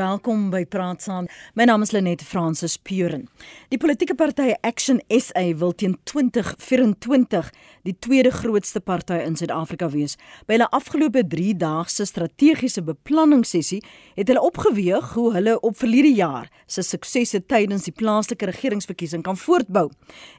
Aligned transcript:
Welkom 0.00 0.46
by 0.48 0.62
Praat 0.64 1.02
Saam. 1.04 1.26
My 1.58 1.66
naam 1.68 1.82
is 1.84 1.90
Lenet 1.92 2.22
Fransis 2.24 2.78
Puren. 2.80 3.26
Die 3.68 3.78
politieke 3.80 4.14
party 4.16 4.54
Action 4.64 5.02
SA 5.12 5.42
wil 5.60 5.74
teen 5.76 5.98
2024 6.08 7.50
die 7.84 7.94
tweede 8.06 8.30
grootste 8.32 8.80
party 8.80 9.18
in 9.26 9.36
Suid-Afrika 9.36 9.90
wees. 9.92 10.14
By 10.48 10.56
hulle 10.56 10.70
afgelope 10.76 11.24
3 11.34 11.52
dae 11.60 11.84
se 11.92 12.06
strategiese 12.08 12.84
beplanningssessie 12.86 13.82
het 14.16 14.32
hulle 14.32 14.46
opgeweeg 14.46 15.12
hoe 15.18 15.26
hulle 15.36 15.58
op 15.60 15.76
verlede 15.82 16.14
jaar 16.16 16.48
se 16.70 16.86
suksesse 16.86 17.42
tydens 17.50 17.84
die 17.90 17.96
plaaslike 17.96 18.48
regeringsverkiesing 18.54 19.26
kan 19.26 19.36
voortbou. 19.36 19.90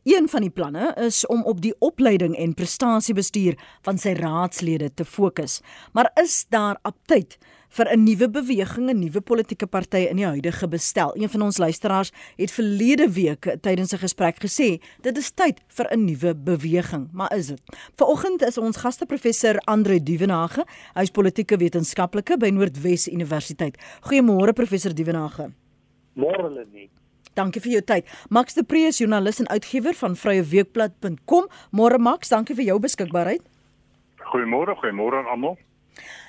Een 0.10 0.32
van 0.32 0.48
die 0.48 0.54
planne 0.54 0.96
is 1.06 1.22
om 1.30 1.46
op 1.46 1.62
die 1.62 1.76
opleiding 1.86 2.34
en 2.40 2.58
prestasiebestuur 2.58 3.60
van 3.86 4.02
sy 4.02 4.18
raadslede 4.18 4.90
te 4.96 5.06
fokus. 5.06 5.60
Maar 5.94 6.10
is 6.24 6.46
daar 6.50 6.82
aptyd 6.82 7.38
vir 7.72 7.88
'n 7.92 8.04
nuwe 8.04 8.30
beweging, 8.30 8.90
'n 8.90 9.00
nuwe 9.00 9.22
politieke 9.22 9.68
party 9.68 10.08
in 10.10 10.16
die 10.16 10.26
huidige 10.26 10.68
bestel. 10.68 11.12
Een 11.16 11.30
van 11.30 11.42
ons 11.42 11.58
luisteraars 11.58 12.12
het 12.36 12.52
verlede 12.52 13.10
week 13.10 13.58
tydens 13.62 13.94
'n 13.94 13.98
gesprek 13.98 14.38
gesê, 14.40 14.82
dit 15.02 15.18
is 15.18 15.32
tyd 15.32 15.62
vir 15.68 15.88
'n 15.92 16.06
nuwe 16.06 16.36
beweging, 16.36 17.10
maar 17.12 17.36
is 17.36 17.48
dit? 17.48 17.62
Vanoggend 17.96 18.42
is 18.42 18.58
ons 18.58 18.78
gaste 18.78 19.06
professor 19.06 19.58
Andre 19.66 20.04
Duvenage, 20.04 20.66
hy's 20.94 21.12
politieke 21.12 21.58
wetenskaplike 21.58 22.38
by 22.38 22.50
Noordwes 22.50 23.08
Universiteit. 23.08 23.78
Goeiemôre 24.02 24.54
professor 24.54 24.94
Duvenage. 24.94 25.52
Môre 26.16 26.50
Lenie. 26.50 26.90
Dankie 27.34 27.62
vir 27.62 27.72
jou 27.72 27.82
tyd. 27.82 28.08
Max 28.30 28.54
de 28.54 28.64
Pre 28.64 28.78
is 28.78 28.98
joernalis 28.98 29.40
en 29.40 29.48
uitgewer 29.48 29.94
van 29.94 30.16
vryeweekblad.com. 30.16 31.48
Môre 31.72 31.98
Max, 31.98 32.30
dankie 32.30 32.56
vir 32.56 32.66
jou 32.66 32.80
beskikbaarheid. 32.80 33.42
Goeiemôre, 34.18 34.76
goeiemôre 34.76 35.16
aan 35.22 35.32
almal. 35.32 35.58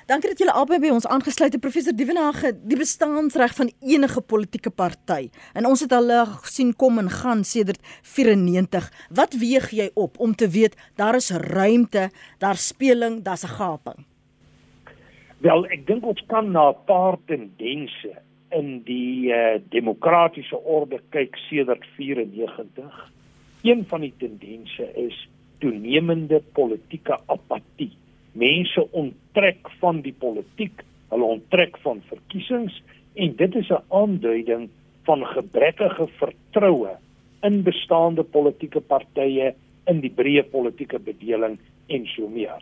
Dankie 0.05 0.29
dat 0.29 0.39
julle 0.39 0.51
albei 0.51 0.79
by 0.79 0.89
ons 0.91 1.07
aangesluit 1.07 1.53
het 1.53 1.61
professor 1.61 1.95
Dievenage, 1.95 2.51
die 2.67 2.77
bestaanreg 2.77 3.53
van 3.55 3.71
enige 3.79 4.21
politieke 4.21 4.69
party. 4.69 5.29
En 5.53 5.65
ons 5.65 5.79
het 5.79 5.91
al 5.91 6.11
gesien 6.43 6.73
kom 6.75 6.99
en 6.99 7.09
gaan 7.09 7.43
sedert 7.43 7.79
94. 8.01 8.91
Wat 9.09 9.33
weeg 9.39 9.69
jy 9.71 9.89
op 9.93 10.19
om 10.19 10.35
te 10.35 10.49
weet 10.49 10.75
daar 10.95 11.15
is 11.15 11.31
ruimte, 11.31 12.09
daar 12.39 12.59
speling, 12.59 13.23
daar's 13.23 13.43
'n 13.43 13.55
gaping? 13.55 14.05
Wel, 15.37 15.65
ek 15.65 15.87
dink 15.87 16.05
ons 16.05 16.23
kan 16.27 16.51
na 16.51 16.69
'n 16.69 16.83
paar 16.85 17.17
tendense 17.25 18.11
in 18.51 18.83
die 18.83 19.33
uh, 19.33 19.59
demokratiese 19.69 20.57
orde 20.57 21.01
kyk 21.09 21.35
sedert 21.49 21.85
94. 21.95 23.11
Een 23.63 23.85
van 23.87 24.01
die 24.01 24.13
tendense 24.17 24.85
is 24.95 25.27
toenemende 25.57 26.41
politieke 26.53 27.19
apatie 27.25 27.91
mense 28.33 28.81
onttrek 28.91 29.69
van 29.79 30.01
die 30.01 30.13
politiek, 30.19 30.83
hulle 31.13 31.29
onttrek 31.37 31.77
van 31.85 32.01
verkiesings 32.09 32.79
en 33.13 33.35
dit 33.37 33.55
is 33.55 33.69
'n 33.69 33.83
aanduiding 33.89 34.69
van 35.05 35.25
gebrekkige 35.25 36.07
vertroue 36.19 36.97
in 37.41 37.63
bestaande 37.63 38.23
politieke 38.23 38.81
partye 38.81 39.53
in 39.91 39.99
die 40.01 40.11
breë 40.11 40.43
politieke 40.51 40.99
bedeling 40.99 41.57
en 41.87 42.05
so 42.15 42.27
meer. 42.27 42.61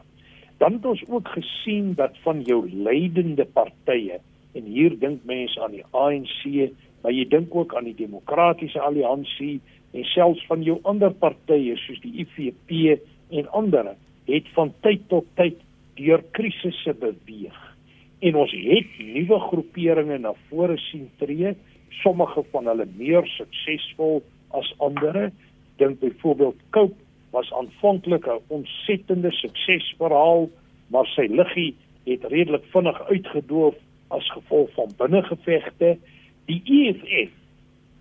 Dan 0.57 0.73
het 0.73 0.85
ons 0.85 1.03
ook 1.07 1.27
gesien 1.27 1.93
dat 1.93 2.17
van 2.23 2.41
jou 2.41 2.69
leidende 2.69 3.45
partye 3.45 4.19
en 4.53 4.63
hier 4.63 4.99
dink 4.99 5.23
mense 5.25 5.61
aan 5.61 5.71
die 5.71 5.85
ANC, 5.91 6.71
maar 7.01 7.11
jy 7.11 7.25
dink 7.29 7.55
ook 7.55 7.75
aan 7.75 7.87
die 7.89 7.97
Demokratiese 7.97 8.81
Alliansie 8.81 9.61
en 9.91 10.03
selfs 10.03 10.45
van 10.45 10.63
jou 10.63 10.79
ander 10.83 11.13
partye 11.13 11.75
soos 11.77 12.01
die 12.03 12.25
IFP 12.25 12.99
en 13.29 13.47
ander 13.57 13.95
het 14.31 14.47
van 14.55 14.73
tyd 14.85 15.03
tot 15.11 15.27
tyd 15.35 15.59
deur 15.99 16.23
krisisse 16.31 16.93
beweeg. 16.93 17.59
En 18.21 18.37
ons 18.37 18.51
het 18.53 18.97
nuwe 19.01 19.39
groeperinge 19.49 20.17
na 20.21 20.33
vore 20.49 20.77
sien 20.77 21.09
tree, 21.17 21.55
sommige 22.01 22.43
van 22.51 22.69
hulle 22.69 22.87
meer 22.97 23.27
suksesvol 23.35 24.21
as 24.57 24.69
ander. 24.79 25.29
Dink 25.81 25.99
byvoorbeeld 26.03 26.59
Cope 26.75 26.97
was 27.31 27.51
aanvanklik 27.53 28.27
'n 28.27 28.41
ontsettende 28.47 29.31
suksesverhaal, 29.31 30.49
maar 30.87 31.07
sy 31.15 31.27
liggie 31.29 31.75
het 32.05 32.23
redelik 32.23 32.65
vinnig 32.73 33.01
uitgedoof 33.09 33.75
as 34.07 34.31
gevolg 34.31 34.69
van 34.73 34.89
binnengevegte. 34.97 35.97
Die 36.45 36.61
EFF 36.65 37.31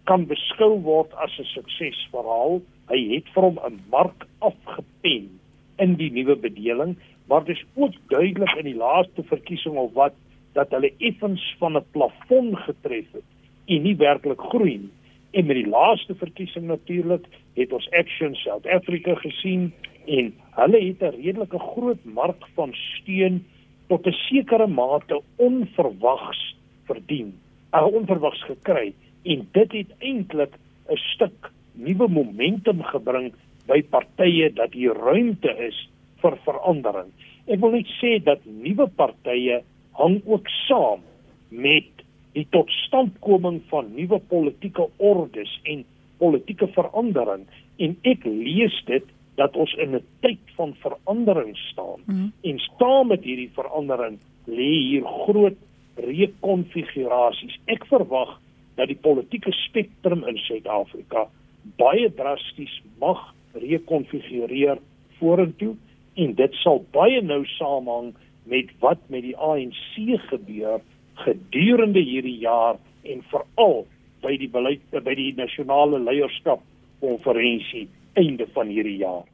kan 0.04 0.27
beskou 0.27 0.81
word 0.81 1.15
as 1.15 1.38
'n 1.38 1.44
suksesverhaal. 1.44 2.62
Hy 2.88 3.00
het 3.15 3.28
vir 3.34 3.43
hom 3.43 3.59
'n 3.65 3.81
mark 3.91 4.27
afgepen 4.38 5.40
in 5.80 5.96
die 6.00 6.10
nuwe 6.12 6.36
bedeling, 6.36 6.96
maar 7.28 7.44
dit 7.44 7.56
is 7.56 7.64
ook 7.74 7.94
duidelik 8.12 8.54
in 8.58 8.68
die 8.68 8.76
laaste 8.76 9.22
verkiesing 9.22 9.76
of 9.80 9.92
wat 9.96 10.14
dat 10.52 10.70
hulle 10.74 10.92
effens 10.98 11.42
van 11.58 11.76
'n 11.76 11.84
plafon 11.91 12.56
getref 12.56 13.12
het 13.12 13.28
en 13.66 13.82
nie 13.82 13.96
werklik 13.96 14.41
groei 14.41 14.78
nie. 14.78 14.94
En 15.30 15.46
met 15.46 15.56
die 15.56 15.68
laaste 15.68 16.14
verkiesing 16.14 16.66
natuurlik 16.66 17.26
het 17.54 17.72
ons 17.72 17.91
Action 17.91 18.34
South 18.34 18.66
Africa 18.66 19.14
gesien 19.14 19.72
en 20.06 20.34
hulle 20.58 20.80
het 20.86 21.02
'n 21.02 21.22
redelike 21.22 21.58
groot 21.58 22.04
mark 22.04 22.47
van 22.54 22.74
steun 22.74 23.44
tot 23.88 24.06
'n 24.06 24.12
sekere 24.12 24.66
mate 24.66 25.22
onverwags 25.36 26.56
verdien, 26.84 27.34
'n 27.72 27.94
onverwags 27.94 28.42
gekry 28.42 28.94
en 29.22 29.48
dit 29.52 29.72
het 29.72 29.91
eintlik 29.98 30.54
'n 30.88 30.97
stuk 30.97 31.50
nuwe 31.72 32.08
momentum 32.08 32.82
gebring 32.82 33.32
by 33.70 33.81
partye 33.92 34.50
dat 34.54 34.75
hier 34.75 34.97
ruimte 34.98 35.53
is 35.62 35.78
vir 36.22 36.36
verandering. 36.47 37.12
Ek 37.47 37.62
wil 37.62 37.76
net 37.78 37.91
sê 38.00 38.19
dat 38.25 38.42
nuwe 38.44 38.88
partye 38.98 39.62
hang 39.98 40.20
ook 40.26 40.50
saam 40.66 41.04
met 41.50 42.04
die 42.36 42.47
totstandkoming 42.54 43.60
van 43.70 43.91
nuwe 43.97 44.20
politieke 44.30 44.86
ordes 44.98 45.53
en 45.70 45.84
politieke 46.20 46.69
verandering 46.76 47.47
en 47.80 47.97
ek 48.06 48.26
lees 48.26 48.76
dit 48.86 49.06
dat 49.41 49.56
ons 49.56 49.72
in 49.82 49.97
'n 49.97 50.04
tyd 50.20 50.42
van 50.56 50.75
verandering 50.84 51.56
staan 51.56 52.00
mm 52.04 52.14
-hmm. 52.14 52.32
en 52.42 52.59
staan 52.59 53.06
met 53.06 53.25
hierdie 53.25 53.50
verandering 53.54 54.19
lê 54.47 54.72
hier 54.91 55.04
groot 55.04 55.56
rekonfigurasies. 55.97 57.59
Ek 57.66 57.84
verwag 57.86 58.41
dat 58.76 58.88
die 58.88 59.00
politieke 59.00 59.53
spektrum 59.53 60.25
in 60.28 60.38
Suid-Afrika 60.38 61.28
baie 61.76 62.09
drasties 62.14 62.82
mag 62.98 63.34
rekonfigureer 63.55 64.78
vorentoe 65.19 65.75
en 66.15 66.34
dit 66.38 66.59
sal 66.62 66.83
baie 66.94 67.21
nou 67.22 67.43
samehang 67.56 68.12
met 68.50 68.71
wat 68.83 69.03
met 69.09 69.25
die 69.27 69.37
ANC 69.37 69.97
gebeur 70.28 70.81
gedurende 71.25 72.00
hierdie 72.00 72.39
jaar 72.43 72.78
en 73.03 73.22
veral 73.33 73.84
by 74.25 74.37
die 74.41 74.50
beleid 74.53 74.83
by 75.05 75.15
die 75.16 75.33
nasionale 75.37 76.00
leierskap 76.03 76.62
konferensie 77.00 77.87
einde 78.19 78.47
van 78.55 78.69
hierdie 78.69 78.99
jaar. 79.00 79.25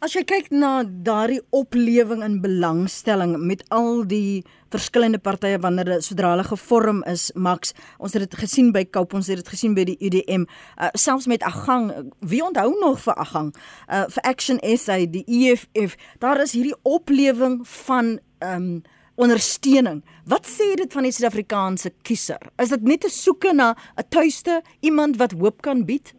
As 0.00 0.14
jy 0.14 0.24
kyk 0.24 0.50
na 0.50 0.82
daardie 0.84 1.40
oplewing 1.50 2.22
in 2.22 2.40
belangstelling 2.40 3.36
met 3.38 3.64
al 3.74 4.04
die 4.08 4.44
verskillende 4.72 5.18
partye 5.18 5.58
wanneer 5.58 6.02
sodra 6.04 6.34
hulle 6.34 6.44
gevorm 6.44 7.02
is, 7.08 7.30
Max, 7.34 7.72
ons 7.98 8.12
het 8.12 8.26
dit 8.26 8.36
gesien 8.40 8.72
by 8.72 8.84
Koup, 8.84 9.14
ons 9.14 9.26
het 9.26 9.40
dit 9.40 9.48
gesien 9.48 9.74
by 9.74 9.86
die 9.88 9.96
UDM, 10.00 10.44
uh, 10.76 10.90
selfs 10.94 11.26
met 11.26 11.42
Agang, 11.42 11.90
wie 12.20 12.42
onthou 12.44 12.70
nog 12.80 13.00
vir 13.06 13.16
Agang, 13.18 13.54
uh, 13.88 14.04
vir 14.12 14.28
Action 14.28 14.60
SA, 14.76 15.00
die 15.06 15.24
EFF, 15.26 15.96
daar 16.20 16.40
is 16.44 16.52
hierdie 16.58 16.76
oplewing 16.82 17.60
van 17.86 18.18
um 18.44 18.70
ondersteuning. 19.18 20.04
Wat 20.30 20.46
sê 20.46 20.76
dit 20.78 20.92
van 20.94 21.02
die 21.02 21.10
Suid-Afrikaanse 21.10 21.90
kiezer? 22.06 22.38
Is 22.62 22.70
dit 22.70 22.82
net 22.82 23.04
'n 23.04 23.10
soeke 23.10 23.52
na 23.52 23.74
'n 23.96 24.06
tuiste, 24.08 24.62
iemand 24.80 25.16
wat 25.16 25.32
hoop 25.32 25.62
kan 25.62 25.84
bied? 25.84 26.14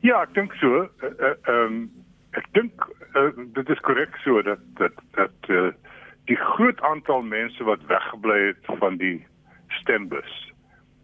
Ja, 0.00 0.22
ek 0.22 0.34
dink 0.34 0.54
so. 0.60 0.86
Ehm 1.04 1.16
uh, 1.20 1.34
uh, 1.48 1.54
um, 1.54 1.80
ek 2.38 2.46
dink 2.56 2.84
uh, 3.18 3.30
dit 3.56 3.68
is 3.68 3.80
korrek 3.84 4.16
so 4.24 4.42
dat 4.42 4.62
dat 4.78 4.96
dat 5.18 5.50
uh, 5.52 5.68
die 6.30 6.36
groot 6.36 6.80
aantal 6.86 7.22
mense 7.22 7.64
wat 7.64 7.84
weggebly 7.90 8.38
het 8.52 8.70
van 8.78 8.96
die 8.96 9.18
stembus 9.80 10.52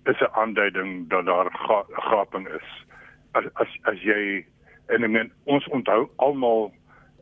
is 0.04 0.20
'n 0.20 0.32
aanduiding 0.32 1.08
dat 1.08 1.26
daar 1.26 1.50
ga 1.50 1.84
gaping 1.88 2.48
is. 2.48 2.68
As 3.32 3.44
as 3.54 3.68
as 3.82 4.00
jy 4.02 4.46
en 4.86 5.04
ek 5.04 5.10
meen 5.10 5.32
ons 5.44 5.68
onthou 5.68 6.08
almal 6.16 6.72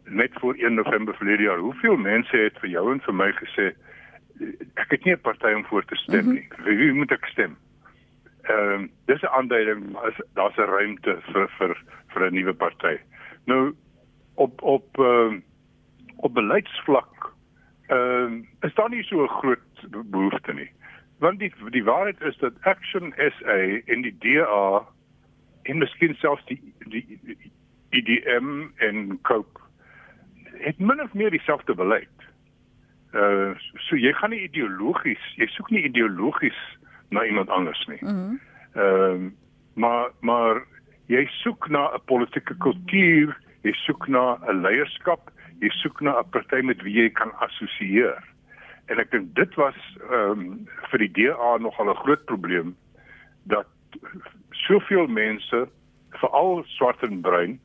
net 0.04 0.32
voor 0.40 0.54
1 0.54 0.75
November 0.75 1.14
verlede 1.14 1.43
jaar, 1.43 1.58
hoeveel 1.58 1.96
mense 1.96 2.37
het 2.37 2.58
vir 2.60 2.70
jou 2.70 2.93
en 2.93 3.00
vir 3.00 3.14
my 3.14 3.32
gesê 3.32 3.72
ek 4.76 4.90
het 4.90 5.04
nie 5.04 5.14
'n 5.14 5.20
party 5.20 5.52
om 5.54 5.64
voor 5.64 5.84
te 5.84 5.96
stem 5.96 6.32
nie. 6.32 6.46
Mm 6.50 6.64
-hmm. 6.64 6.76
Wie 6.76 6.93
moet 6.93 7.10
ek 7.10 7.25
stem? 7.26 7.56
Ehm 8.44 8.73
um, 8.73 8.91
dis 9.06 9.23
'n 9.23 9.35
aanduiding 9.37 9.96
as 9.96 10.14
daar's 10.35 10.56
'n 10.56 10.70
ruimte 10.70 11.19
vir 11.32 11.49
vir 11.58 11.76
vir 12.12 12.26
'n 12.26 12.35
nuwe 12.35 12.55
party. 12.55 12.96
Nou 13.46 13.75
op 14.35 14.62
op 14.62 14.99
ehm 14.99 15.32
uh, 15.32 15.41
op 16.17 16.35
beleidsvlak 16.35 17.32
ehm 17.87 17.99
um, 17.99 18.49
is 18.61 18.75
daar 18.75 18.91
nie 18.91 19.02
so 19.02 19.23
'n 19.23 19.29
groot 19.29 20.11
behoefte 20.11 20.52
nie. 20.52 20.70
Want 21.19 21.38
die 21.38 21.52
die 21.70 21.85
waarheid 21.85 22.20
is 22.20 22.37
dat 22.37 22.52
Action 22.61 23.12
SA 23.17 23.58
in 23.85 24.02
die 24.02 24.17
DA 24.19 24.87
en 25.62 25.79
miskien 25.79 26.14
selfs 26.14 26.44
die 26.44 26.75
die 26.79 27.19
IDM 27.90 28.67
en 28.76 29.19
Cope 29.23 29.61
het 30.58 30.79
min 30.79 31.02
of 31.02 31.12
meer 31.12 31.31
dieselfde 31.31 31.75
beleid. 31.75 32.08
Uh 33.12 33.55
so 33.75 33.97
jy 33.97 34.12
gaan 34.12 34.31
nie 34.31 34.43
ideologies, 34.43 35.23
jy 35.37 35.47
soek 35.47 35.70
nie 35.70 35.85
ideologies 35.85 36.58
na 37.08 37.24
iemand 37.24 37.48
anders 37.48 37.86
nie. 37.86 37.98
Ehm 37.98 38.18
mm 38.18 38.40
uh, 38.74 39.30
maar 39.74 40.10
maar 40.20 40.62
jy 41.06 41.26
soek 41.26 41.68
na 41.68 41.90
'n 41.94 42.04
politieke 42.04 42.56
kultuur, 42.56 43.36
jy 43.62 43.72
soek 43.72 44.06
na 44.06 44.38
'n 44.48 44.60
leierskap, 44.60 45.30
jy 45.60 45.68
soek 45.68 46.00
na 46.00 46.18
'n 46.18 46.28
party 46.30 46.60
met 46.62 46.82
wie 46.82 47.02
jy 47.02 47.10
kan 47.10 47.32
assosieer. 47.38 48.22
En 48.86 48.98
ek 48.98 49.10
dink 49.10 49.34
dit 49.34 49.54
was 49.54 49.78
ehm 50.10 50.30
um, 50.30 50.68
vir 50.90 50.98
die 50.98 51.12
DA 51.12 51.56
nogal 51.58 51.90
'n 51.90 52.02
groot 52.04 52.24
probleem 52.24 52.76
dat 53.42 53.66
soveel 54.50 55.06
mense 55.06 55.68
veral 56.10 56.64
swart 56.66 57.02
en 57.02 57.20
bruin 57.20 57.60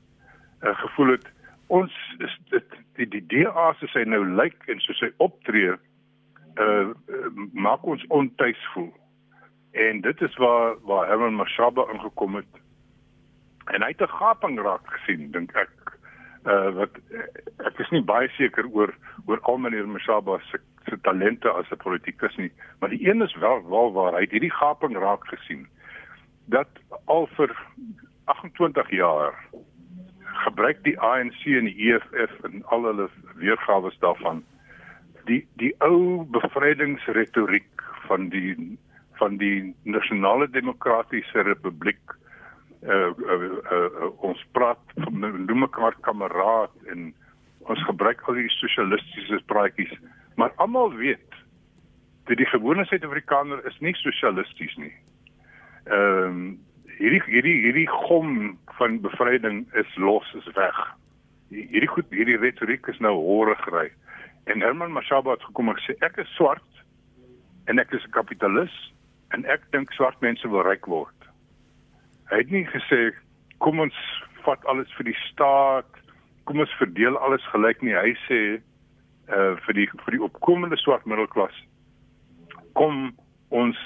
uh, 0.64 0.76
gevoel 0.76 1.08
het 1.08 1.28
ons 1.68 1.94
is 2.18 2.38
dit 2.50 2.66
die 2.94 3.08
die 3.08 3.26
DA 3.28 3.74
se 3.80 3.88
sy 3.88 4.04
nou 4.04 4.24
lyk 4.26 4.58
en 4.68 4.80
so 4.80 4.94
sy 4.94 5.12
optree 5.18 5.76
uh, 6.60 6.88
maak 7.54 7.86
ons 7.86 8.06
ontuis 8.08 8.64
voel. 8.74 8.90
En 9.72 10.02
dit 10.02 10.22
is 10.22 10.36
waar 10.36 10.76
waar 10.82 11.08
Herman 11.08 11.34
Mashaba 11.34 11.86
ingekom 11.94 12.36
het. 12.36 12.54
En 13.66 13.82
hy 13.82 13.88
het 13.88 14.02
'n 14.02 14.18
gaping 14.18 14.60
raak 14.60 14.88
gesien 14.94 15.32
dink 15.32 15.52
ek. 15.56 15.70
Uh 16.46 16.70
wat 16.70 16.90
ek 17.58 17.80
is 17.80 17.90
nie 17.90 18.04
baie 18.04 18.30
seker 18.30 18.66
oor 18.72 18.94
oor 19.26 19.40
al 19.42 19.58
meneer 19.58 19.88
Mashaba 19.88 20.40
se 20.40 20.60
se 20.90 20.98
talente 21.02 21.50
as 21.50 21.72
'n 21.72 21.78
politikus 21.78 22.36
nie, 22.36 22.52
maar 22.80 22.90
die 22.90 23.10
een 23.10 23.22
is 23.22 23.36
wel 23.36 23.70
wel 23.70 23.94
waar 23.94 24.14
hy 24.14 24.28
hierdie 24.30 24.58
gaping 24.62 24.98
raak 24.98 25.28
gesien 25.28 25.68
dat 26.46 26.68
al 27.06 27.28
vir 27.28 27.52
28 28.26 28.90
jaar 28.90 29.34
gebruik 30.24 30.84
die 30.84 31.00
ANC 31.00 31.46
en 31.46 31.66
die 31.70 31.92
EFF 31.92 32.44
en 32.44 32.64
al 32.66 32.84
hulle 32.84 33.10
weergawe 33.36 33.92
daarvan 34.00 34.44
die 35.30 35.42
die 35.62 35.74
ou 35.86 36.26
bevrydingsretoriek 36.34 37.84
van 38.08 38.30
die 38.34 38.56
van 39.20 39.38
die 39.42 39.74
nasionale 39.84 40.50
demokratiese 40.50 41.46
republiek 41.48 42.16
uh, 42.82 43.12
uh, 43.12 43.40
uh, 43.40 43.50
uh, 43.74 44.12
ons 44.30 44.46
praat 44.58 44.96
noem 45.12 45.66
mekaar 45.66 45.98
kameraad 46.08 46.92
en 46.94 47.12
ons 47.70 47.84
gebruik 47.90 48.24
al 48.28 48.40
die 48.40 48.50
sosialistiese 48.60 49.42
praatjies 49.52 49.94
maar 50.40 50.56
almal 50.64 50.96
weet 50.96 51.38
dat 52.30 52.38
die 52.38 52.50
gewone 52.54 52.86
suid-afrikaner 52.86 53.62
is 53.68 53.78
nie 53.86 53.96
sosialisties 54.02 54.76
nie 54.82 54.96
ehm 55.86 56.26
um, 56.32 56.50
hierdie 57.00 57.22
hierdie 57.32 57.58
hierdie 57.64 57.88
gom 57.88 58.58
van 58.80 59.00
bevryding 59.04 59.64
is 59.80 59.96
los 59.96 60.28
is 60.40 60.48
weg. 60.56 60.80
Hierdie 61.50 61.92
goed 61.92 62.12
hierdie 62.14 62.40
retoriek 62.42 62.88
is 62.92 63.00
nou 63.04 63.16
horegery. 63.16 63.90
En 64.52 64.64
Herman 64.66 64.94
Mashaba 64.96 65.38
het 65.38 65.46
gekom 65.48 65.72
en 65.72 65.80
sê 65.86 65.96
ek 66.06 66.20
is 66.24 66.32
swart 66.36 66.84
en 67.72 67.80
ek 67.80 67.94
is 67.96 68.06
'n 68.06 68.16
kapitalis 68.18 68.76
en 69.36 69.46
ek 69.46 69.66
dink 69.72 69.94
swart 69.94 70.20
mense 70.22 70.48
wil 70.48 70.64
ryk 70.66 70.88
word. 70.88 71.16
Hy 72.32 72.44
het 72.44 72.52
nie 72.52 72.66
gesê 72.70 73.12
kom 73.64 73.80
ons 73.80 73.96
vat 74.46 74.66
alles 74.72 74.92
vir 74.98 75.10
die 75.12 75.20
staat, 75.28 75.90
kom 76.46 76.62
ons 76.64 76.78
verdeel 76.80 77.18
alles 77.18 77.44
gelyk 77.54 77.82
nie. 77.86 77.98
Hy 77.98 78.16
sê 78.28 78.42
uh 79.30 79.56
vir 79.66 79.78
die 79.78 79.90
vir 80.06 80.16
die 80.18 80.24
opkomende 80.26 80.78
swart 80.82 81.06
middelklas 81.06 81.54
kom 82.80 83.12
ons 83.50 83.78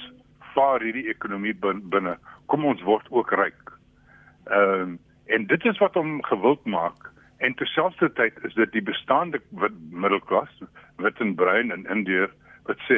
vaar 0.54 0.84
hierdie 0.86 1.10
ekonomie 1.12 1.56
binne 1.64 2.14
kom 2.52 2.66
ons 2.70 2.84
word 2.86 3.08
ook 3.12 3.34
ryk. 3.40 3.74
Ehm 4.52 4.94
um, 4.94 5.02
en 5.34 5.46
dit 5.48 5.66
is 5.66 5.78
wat 5.80 5.96
hom 5.96 6.18
gewild 6.28 6.66
maak 6.68 7.06
en 7.48 7.54
terselfdertyd 7.56 8.42
is 8.44 8.56
dit 8.60 8.74
die 8.76 8.84
bestaande 8.84 9.40
middelklas 9.56 10.52
wit 11.00 11.22
en 11.24 11.32
bruin 11.40 11.72
in 11.72 11.86
Indië 11.96 12.28
wat 12.68 12.84
sê 12.90 12.98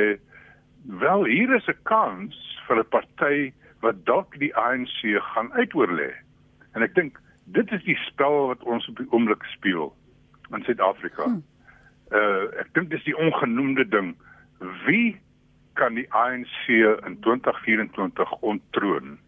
wel 0.87 1.25
hier 1.25 1.55
is 1.55 1.67
'n 1.67 1.77
kans 1.83 2.35
vir 2.67 2.79
'n 2.79 2.89
party 2.89 3.53
wat 3.81 4.05
dalk 4.05 4.39
die 4.39 4.55
ANC 4.55 5.19
gaan 5.33 5.51
uitoorlê. 5.53 6.13
En 6.73 6.81
ek 6.81 6.95
dink 6.95 7.19
dit 7.45 7.71
is 7.71 7.83
die 7.83 7.99
spel 8.09 8.47
wat 8.47 8.63
ons 8.63 8.87
op 8.87 8.97
die 8.97 9.11
oomblik 9.11 9.43
speel 9.43 9.95
in 10.51 10.63
Suid-Afrika. 10.63 11.23
Hmm. 11.23 11.43
Uh 12.11 12.59
ek 12.59 12.73
dink 12.73 12.89
dis 12.89 13.03
die 13.03 13.17
ongenoemde 13.17 13.87
ding. 13.87 14.15
Wie 14.85 15.21
kan 15.73 15.93
die 15.93 16.13
ANC 16.13 16.67
in 17.05 17.19
2024 17.19 18.31
ontroon? 18.31 19.19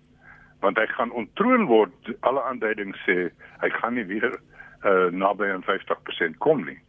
want 0.60 0.78
hy 0.78 0.86
gaan 0.98 1.12
ontroon 1.12 1.68
word 1.70 2.12
alle 2.26 2.42
aanduidings 2.50 3.00
sê 3.06 3.30
hy 3.62 3.70
gaan 3.78 3.98
nie 3.98 4.06
weer 4.10 4.32
uh, 4.34 5.10
naby 5.14 5.50
aan 5.54 5.66
50% 5.68 6.38
kom 6.44 6.64
nie. 6.66 6.80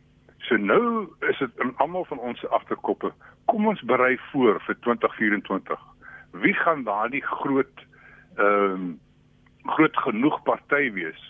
So 0.48 0.56
nou 0.56 1.08
is 1.28 1.38
dit 1.38 1.62
in 1.64 1.74
almal 1.76 2.04
van 2.08 2.18
ons 2.18 2.44
agterkoppe, 2.56 3.12
kom 3.50 3.66
ons 3.68 3.82
berei 3.90 4.16
voor 4.30 4.60
vir 4.66 4.78
2024. 4.86 5.80
Wie 6.44 6.54
gaan 6.54 6.84
daardie 6.88 7.24
groot 7.24 7.86
ehm 8.38 8.72
um, 8.72 8.88
groot 9.68 9.96
genoeg 10.00 10.36
party 10.42 10.92
wees 10.92 11.22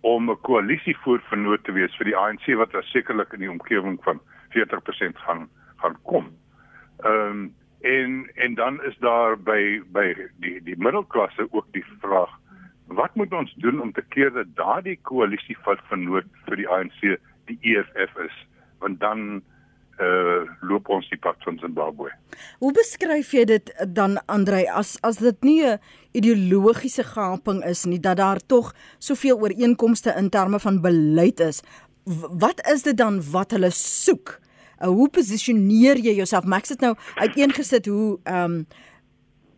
om 0.00 0.30
'n 0.30 0.40
koalisie 0.40 0.96
voorvernoot 1.04 1.64
te 1.64 1.72
wees 1.72 1.96
vir 1.96 2.08
die 2.08 2.16
ANC 2.16 2.46
wat 2.56 2.72
sekerlik 2.88 3.32
in 3.32 3.44
die 3.44 3.50
omgewing 3.50 3.98
van 4.04 4.20
40% 4.54 5.18
gaan 5.26 5.48
gaan 5.76 5.96
kom. 6.02 6.30
Ehm 7.04 7.28
um, 7.28 7.54
En 7.82 8.30
en 8.34 8.54
dan 8.54 8.82
is 8.82 8.96
daar 8.98 9.38
by 9.42 9.82
by 9.90 10.14
die 10.38 10.62
die 10.62 10.76
middelklasse 10.78 11.46
ook 11.50 11.66
die 11.70 11.84
vraag 12.00 12.30
wat 12.86 13.14
moet 13.14 13.32
ons 13.32 13.54
doen 13.54 13.80
om 13.80 13.92
te 13.92 14.04
keer 14.08 14.30
dat 14.32 14.54
daardie 14.54 14.98
koalisie 15.02 15.56
van 15.66 15.80
vernoot 15.88 16.28
vir 16.46 16.56
die 16.56 16.68
ANC 16.68 17.00
die 17.50 17.58
EFF 17.60 18.14
is 18.24 18.36
want 18.82 19.00
dan 19.00 19.42
uh 20.02 20.42
loop 20.64 20.88
ons 20.88 21.08
die 21.12 21.18
pad 21.20 21.36
van 21.44 21.58
Zimbabwe. 21.60 22.10
Hoe 22.58 22.72
beskryf 22.72 23.32
jy 23.36 23.44
dit 23.44 23.72
dan 23.92 24.18
Andrei 24.26 24.64
as 24.66 24.96
as 25.06 25.20
dit 25.20 25.44
nie 25.44 25.62
'n 25.64 25.78
ideologiese 26.12 27.04
gaping 27.04 27.64
is 27.64 27.84
nie 27.84 28.00
dat 28.00 28.16
daar 28.16 28.40
tog 28.46 28.74
soveel 28.98 29.38
ooreenkomste 29.38 30.14
in 30.16 30.28
terme 30.28 30.58
van 30.58 30.80
beleid 30.80 31.40
is. 31.40 31.62
Wat 32.44 32.66
is 32.72 32.82
dit 32.82 32.96
dan 32.96 33.22
wat 33.30 33.50
hulle 33.50 33.70
soek? 33.70 34.42
uh, 34.82 34.88
hoe 34.88 35.08
posisioneer 35.08 36.00
jy 36.02 36.16
jouself? 36.18 36.44
Max 36.44 36.74
het 36.74 36.80
nou 36.80 36.94
uiteengesit 37.14 37.86
hoe 37.86 38.18
ehm 38.24 38.62
um, 38.62 38.66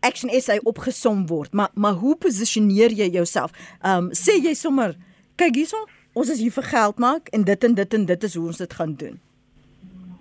Action 0.05 0.29
SA 0.37 0.59
opgesom 0.69 1.23
word, 1.25 1.53
maar 1.53 1.71
maar 1.73 1.93
hoe 1.97 2.13
posisioneer 2.15 2.93
jy 2.93 3.09
jouself? 3.09 3.51
Ehm 3.81 4.05
um, 4.05 4.09
sê 4.13 4.37
jy 4.37 4.53
sommer 4.53 4.93
kyk 5.35 5.55
hierso, 5.55 5.81
ons 6.15 6.31
is 6.31 6.41
hier 6.41 6.53
vir 6.55 6.67
geld 6.71 6.99
maak 7.03 7.31
en 7.35 7.43
dit 7.43 7.63
en 7.67 7.73
dit 7.75 7.93
en 7.97 8.05
dit 8.11 8.27
is 8.27 8.35
hoe 8.39 8.47
ons 8.47 8.61
dit 8.63 8.75
gaan 8.79 8.93
doen. 8.95 9.17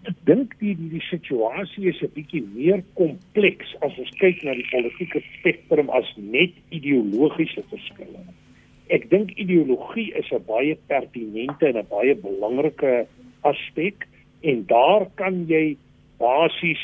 Ek 0.05 0.17
dink 0.29 0.53
die 0.61 0.75
die, 0.77 0.91
die 0.99 1.07
situasie 1.09 1.89
is 1.89 2.01
'n 2.03 2.13
bietjie 2.13 2.43
meer 2.55 2.83
kompleks 3.01 3.71
as 3.81 3.95
ons 4.03 4.11
kyk 4.21 4.43
na 4.45 4.55
die 4.59 4.67
politieke 4.71 5.23
spektrum 5.39 5.89
as 5.91 6.09
net 6.17 6.53
ideologiese 6.71 7.63
verskille. 7.71 8.25
Ek 8.93 9.09
dink 9.09 9.33
ideologie 9.41 10.13
is 10.13 10.29
'n 10.33 10.45
baie 10.45 10.77
pertinente 10.89 11.67
en 11.69 11.79
'n 11.79 11.89
baie 11.89 12.15
belangrike 12.15 13.07
aspek 13.43 14.05
en 14.43 14.67
daar 14.67 15.09
kan 15.17 15.47
jy 15.49 15.77
basies 16.19 16.83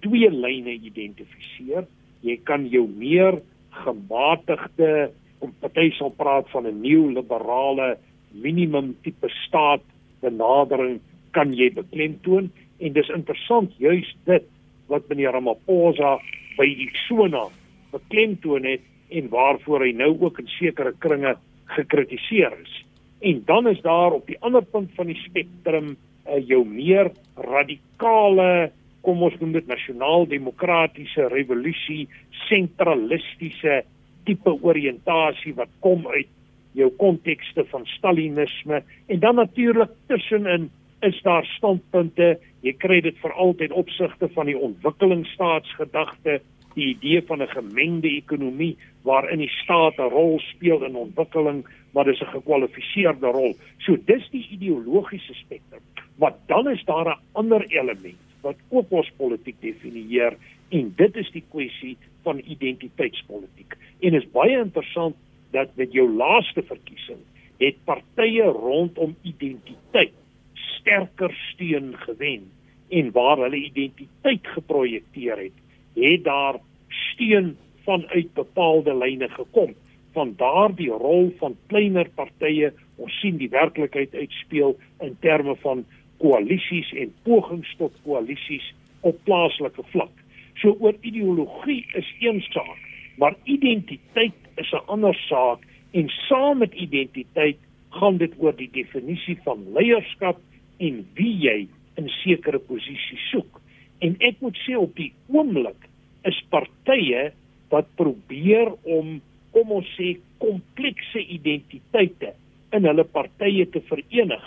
twee 0.00 0.30
lyne 0.30 0.78
identifiseer. 0.80 1.84
Jy 2.22 2.36
kan 2.44 2.68
jou 2.68 2.88
meer 2.88 3.42
gematigde 3.84 5.10
om 5.40 5.52
party 5.60 5.90
sal 5.98 6.10
praat 6.10 6.48
van 6.50 6.66
'n 6.66 6.80
nuwe 6.80 7.12
liberale 7.20 7.98
minimum 8.34 8.94
tipe 9.02 9.28
staat 9.46 9.84
benadering 10.22 11.00
kan 11.36 11.52
jy 11.56 11.70
beklemtoon 11.74 12.50
en 12.82 12.94
dis 12.96 13.10
interessant 13.14 13.72
juis 13.78 14.08
dit 14.28 14.46
wat 14.90 15.08
meneer 15.08 15.34
Ramaphosa 15.36 16.18
by 16.58 16.66
Ixona 16.86 17.46
beklemtoon 17.92 18.66
het 18.68 18.84
en 19.12 19.28
waarvoor 19.32 19.86
hy 19.86 19.92
nou 19.96 20.12
ook 20.20 20.40
in 20.42 20.50
sekere 20.56 20.94
kringe 21.04 21.34
gekritiseer 21.76 22.54
is. 22.62 22.74
En 23.22 23.42
dan 23.46 23.68
is 23.68 23.80
daar 23.84 24.16
op 24.16 24.26
die 24.26 24.38
ander 24.40 24.64
punt 24.64 24.90
van 24.96 25.08
die 25.12 25.18
spektrum 25.20 25.94
uh, 25.94 26.38
jou 26.48 26.64
meer 26.66 27.12
radikale 27.36 28.72
kom 29.02 29.22
ons 29.26 29.34
noem 29.40 29.56
dit 29.56 29.66
nasionaal 29.66 30.28
demokratiese 30.30 31.26
revolusie 31.32 32.06
sentralistiese 32.46 33.82
tipe 34.26 34.52
oriëntasie 34.62 35.54
wat 35.58 35.70
kom 35.82 36.06
uit 36.06 36.30
jou 36.72 36.90
kontekste 36.96 37.64
van 37.64 37.86
stalinisme 37.86 38.82
en 39.06 39.20
dan 39.20 39.34
natuurlik 39.34 39.90
tussenin 40.06 40.70
is 41.02 41.18
daar 41.22 41.44
standpunte. 41.44 42.38
Jy 42.62 42.72
kry 42.78 43.00
dit 43.00 43.16
veral 43.18 43.54
ten 43.58 43.72
opsigte 43.72 44.28
van 44.34 44.46
die 44.46 44.58
ontwikkelingsstaatsgedagte 44.58 46.40
die 46.74 46.86
idee 46.94 47.22
van 47.22 47.42
'n 47.42 47.48
gemengde 47.48 48.08
ekonomie 48.08 48.76
waarin 49.02 49.38
die 49.38 49.52
staat 49.62 49.98
'n 49.98 50.10
rol 50.10 50.38
speel 50.38 50.84
in 50.84 50.96
ontwikkeling 50.96 51.64
maar 51.92 52.04
dis 52.04 52.20
'n 52.20 52.34
gekwalifiseerde 52.36 53.26
rol. 53.26 53.56
So 53.78 53.96
dis 54.04 54.30
die 54.30 54.48
ideologiese 54.50 55.34
spektrum. 55.34 55.80
Wat 56.16 56.36
dan 56.46 56.68
is 56.68 56.84
daar 56.84 57.08
'n 57.08 57.20
ander 57.32 57.66
element 57.66 58.20
wat 58.40 58.56
ook 58.68 58.90
ons 58.90 59.12
politiek 59.16 59.56
definieer 59.60 60.36
en 60.68 60.92
dit 60.96 61.16
is 61.16 61.30
die 61.30 61.44
kwessie 61.50 61.96
van 62.22 62.40
identiteitspolitiek. 62.44 63.76
En 64.00 64.14
is 64.14 64.30
baie 64.30 64.58
interessant 64.58 65.16
dat 65.52 65.76
met 65.76 65.92
jou 65.92 66.08
laaste 66.10 66.62
verkiesing 66.62 67.20
het 67.62 67.78
partye 67.84 68.48
rondom 68.50 69.14
identiteit 69.22 70.16
sterker 70.52 71.34
steun 71.52 71.92
gewen 72.06 72.50
en 72.88 73.10
waar 73.12 73.38
hulle 73.44 73.56
identiteit 73.56 74.46
geprojekteer 74.56 75.38
het, 75.38 75.58
het 75.94 76.24
daar 76.24 76.58
steun 76.88 77.56
vanuit 77.84 78.32
bepaalde 78.34 78.94
lyne 78.94 79.28
gekom 79.28 79.74
van 80.12 80.34
daardie 80.36 80.90
rol 80.90 81.32
van 81.38 81.56
kleiner 81.66 82.08
partye 82.14 82.72
ons 82.96 83.14
sien 83.20 83.38
die 83.40 83.50
werklikheid 83.50 84.14
uitspeel 84.14 84.76
in 85.00 85.16
terme 85.24 85.54
van 85.62 85.84
koalisies 86.22 86.92
en 86.92 87.14
pogings 87.26 87.70
tot 87.78 87.94
koalisies 88.04 88.66
op 89.00 89.18
plaaslike 89.26 89.82
vlak. 89.94 90.12
So 90.60 90.76
oor 90.78 90.94
ideologie 91.00 91.86
is 91.98 92.08
een 92.20 92.42
saak, 92.52 92.82
maar 93.16 93.36
identiteit 93.44 94.38
is 94.56 94.72
'n 94.72 94.86
ander 94.86 95.14
saak 95.28 95.60
en 95.92 96.08
saam 96.28 96.58
met 96.58 96.74
identiteit 96.74 97.58
gaan 97.90 98.16
dit 98.16 98.32
oor 98.38 98.56
die 98.56 98.70
definisie 98.72 99.38
van 99.44 99.66
leierskap 99.74 100.40
en 100.78 101.06
wie 101.14 101.36
jy 101.38 101.68
in 102.00 102.08
sekere 102.08 102.58
posisies 102.58 103.28
soek. 103.30 103.60
En 103.98 104.16
ek 104.18 104.40
moet 104.40 104.56
sê 104.64 104.76
op 104.78 104.96
die 104.96 105.12
oomblik 105.26 105.88
is 106.28 106.38
partye 106.48 107.32
wat 107.72 107.88
probeer 107.96 108.72
om 108.82 109.20
kom 109.52 109.70
ons 109.76 109.88
sê 109.98 110.16
komplekse 110.42 111.20
identiteite 111.20 112.32
in 112.72 112.88
hulle 112.88 113.04
partye 113.04 113.66
te 113.68 113.82
verenig, 113.84 114.44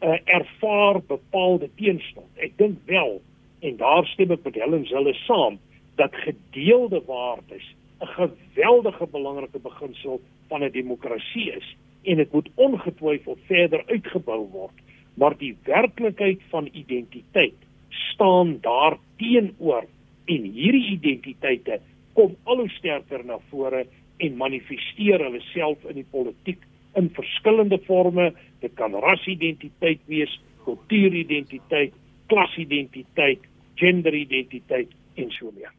uh, 0.00 0.16
ervaar 0.24 1.02
bepaalde 1.08 1.68
teenstand. 1.76 2.28
Ek 2.40 2.56
dink 2.56 2.80
wel 2.88 3.20
en 3.60 3.76
daar 3.80 4.08
stem 4.12 4.32
ek 4.32 4.44
met 4.44 4.58
Helen 4.60 4.86
Zille 4.88 5.14
saam 5.24 5.58
dat 6.00 6.16
gedeelde 6.24 7.02
waardes 7.06 7.66
'n 8.00 8.06
geweldige 8.06 9.06
belangrike 9.06 9.58
beginsel 9.58 10.20
van 10.48 10.62
'n 10.62 10.70
demokrasie 10.70 11.52
is 11.52 11.76
en 12.02 12.16
dit 12.16 12.32
moet 12.32 12.48
ongetwyfeld 12.54 13.38
verder 13.46 13.82
uitgebou 13.86 14.48
word. 14.50 14.76
Maar 15.14 15.36
die 15.38 15.56
werklikheid 15.62 16.40
van 16.48 16.68
identiteit 16.72 17.54
staan 17.88 18.58
daar 18.60 18.98
teenoor 19.16 19.84
en 20.24 20.42
hierdie 20.42 20.90
identiteite 20.90 21.80
kom 22.12 22.36
al 22.42 22.56
hoe 22.56 22.68
sterker 22.68 23.24
na 23.24 23.38
vore 23.48 23.86
en 24.16 24.36
manifesteer 24.36 25.20
hulle 25.20 25.40
self 25.40 25.84
in 25.84 25.94
die 25.94 26.10
politiek 26.10 26.62
in 26.94 27.10
verskillende 27.12 27.78
forme. 27.78 28.32
Dit 28.60 28.74
kan 28.74 28.94
rasidentiteit 28.94 30.00
wees 30.06 30.40
kultuuridentiteit 30.64 31.92
klasidentiteit 32.26 33.40
genderidentiteit 33.74 34.88
en 35.14 35.30
so 35.30 35.50
meer 35.54 35.72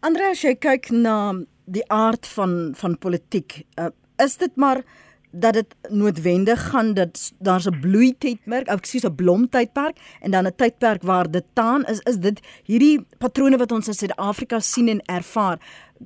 Andreas, 0.00 0.42
jy 0.42 0.54
kyk 0.58 0.90
na 0.90 1.34
die 1.64 1.84
aard 1.92 2.26
van 2.26 2.74
van 2.76 2.98
politiek. 2.98 3.62
Uh, 3.78 3.90
is 4.22 4.36
dit 4.36 4.56
maar 4.56 4.82
dat 5.34 5.54
dit 5.54 5.74
noodwendig 5.90 6.60
gaan 6.70 6.94
dat 6.94 7.32
daar's 7.38 7.66
'n 7.66 7.80
bloei 7.80 8.14
tydperk, 8.18 8.68
ek 8.68 8.86
sê 8.86 9.02
'n 9.02 9.14
blom 9.14 9.48
tydperk 9.48 9.96
en 10.20 10.30
dan 10.30 10.46
'n 10.46 10.54
tydperk 10.56 11.02
waar 11.02 11.30
dit 11.30 11.44
taan 11.52 11.84
is 11.84 11.98
is 11.98 12.16
dit 12.16 12.40
hierdie 12.64 13.06
patrone 13.18 13.56
wat 13.56 13.72
ons 13.72 13.88
in 13.88 13.94
Suid-Afrika 13.94 14.60
sien 14.60 14.88
en 14.88 15.00
ervaar 15.00 15.58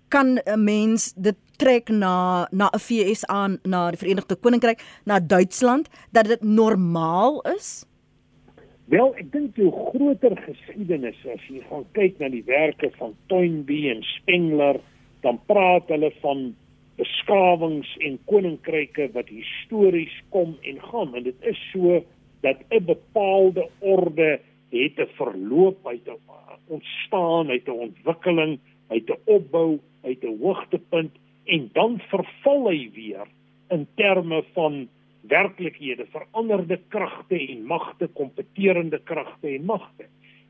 kan 0.08 0.40
'n 0.44 0.64
mens 0.64 1.12
dit 1.16 1.36
trek 1.56 1.88
na 1.88 2.46
na 2.50 2.70
'n 2.72 2.78
FSA 2.78 3.58
na 3.62 3.90
die 3.90 3.98
Verenigde 3.98 4.36
Koninkryk 4.36 4.82
na 5.04 5.20
Duitsland 5.20 5.88
dat 6.10 6.24
dit 6.24 6.42
normaal 6.42 7.40
is 7.40 7.84
Wel, 8.88 9.10
ek 9.20 9.26
dink 9.34 9.58
jou 9.60 9.68
groter 9.68 10.32
geskiedenis 10.46 11.18
as 11.28 11.42
jy 11.52 11.60
gaan 11.68 11.82
kyk 11.92 12.14
na 12.22 12.30
die 12.32 12.44
werke 12.46 12.88
van 12.94 13.10
Toynbee 13.28 13.90
en 13.92 14.00
Spengler, 14.14 14.78
dan 15.20 15.36
praat 15.50 15.90
hulle 15.92 16.08
van 16.22 16.54
beskawings 16.96 17.90
en 18.08 18.16
koninkryke 18.30 19.10
wat 19.12 19.28
histories 19.28 20.14
kom 20.32 20.56
en 20.64 20.80
gaan. 20.86 21.12
En 21.20 21.26
dit 21.28 21.44
is 21.52 21.60
so 21.68 22.00
dat 22.40 22.64
'n 22.72 22.84
bepaalde 22.88 23.68
orde 23.84 24.40
het 24.72 24.96
'n 24.96 25.12
verloop 25.20 25.86
uit 25.86 26.08
'n 26.08 26.16
ontstaan, 26.72 27.50
uit 27.50 27.68
'n 27.68 27.92
ontwikkeling, 27.92 28.58
uit 28.88 29.10
'n 29.10 29.20
opbou, 29.26 29.80
uit 30.02 30.24
'n 30.24 30.38
hoogtepunt. 30.40 31.12
En 31.44 31.70
dan 31.72 32.00
verval 32.08 32.70
hy 32.70 32.90
weer 32.94 33.26
in 33.68 33.86
terme 33.96 34.44
van 34.54 34.88
werklikhede, 35.28 36.06
veranderde 36.12 36.80
kragte 36.88 37.38
en 37.38 37.64
magte, 37.66 38.08
kompeterende 38.14 39.00
kragte 39.04 39.48
en 39.48 39.64
magte. 39.64 40.08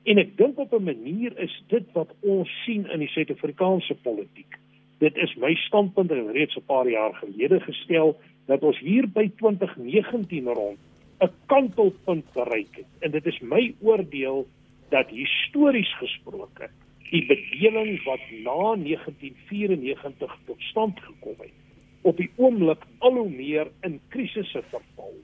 En 0.09 0.19
ek 0.23 0.37
dink 0.37 0.59
op 0.59 0.73
'n 0.73 0.85
manier 0.85 1.39
is 1.39 1.63
dit 1.69 1.85
wat 1.93 2.15
ons 2.21 2.49
sien 2.65 2.87
in 2.91 2.99
die 2.99 3.09
Suid-Afrikaanse 3.09 3.95
politiek. 4.03 4.59
Dit 4.99 5.17
is 5.17 5.35
my 5.35 5.55
standpunt 5.55 6.11
en 6.11 6.33
reeds 6.33 6.57
'n 6.57 6.67
paar 6.67 6.89
jaar 6.89 7.15
gelede 7.15 7.61
gestel 7.61 8.17
dat 8.47 8.63
ons 8.63 8.79
hier 8.79 9.09
by 9.09 9.31
2019 9.37 10.47
rond 10.47 10.79
'n 11.21 11.31
kantelpunt 11.47 12.33
bereik 12.33 12.77
het. 12.77 12.91
En 13.01 13.11
dit 13.11 13.27
is 13.27 13.41
my 13.41 13.75
oordeel 13.81 14.47
dat 14.89 15.09
histories 15.09 15.97
gesproke 15.97 16.71
die 17.11 17.27
bedeling 17.27 18.03
wat 18.05 18.21
na 18.45 18.77
1994 18.77 20.39
tot 20.47 20.61
stand 20.61 21.01
gekom 21.01 21.35
het 21.39 21.68
op 22.03 22.17
die 22.17 22.31
oomblik 22.37 22.85
al 22.99 23.13
hoe 23.13 23.31
meer 23.31 23.71
in 23.87 24.01
krisisse 24.09 24.63
verval 24.71 25.15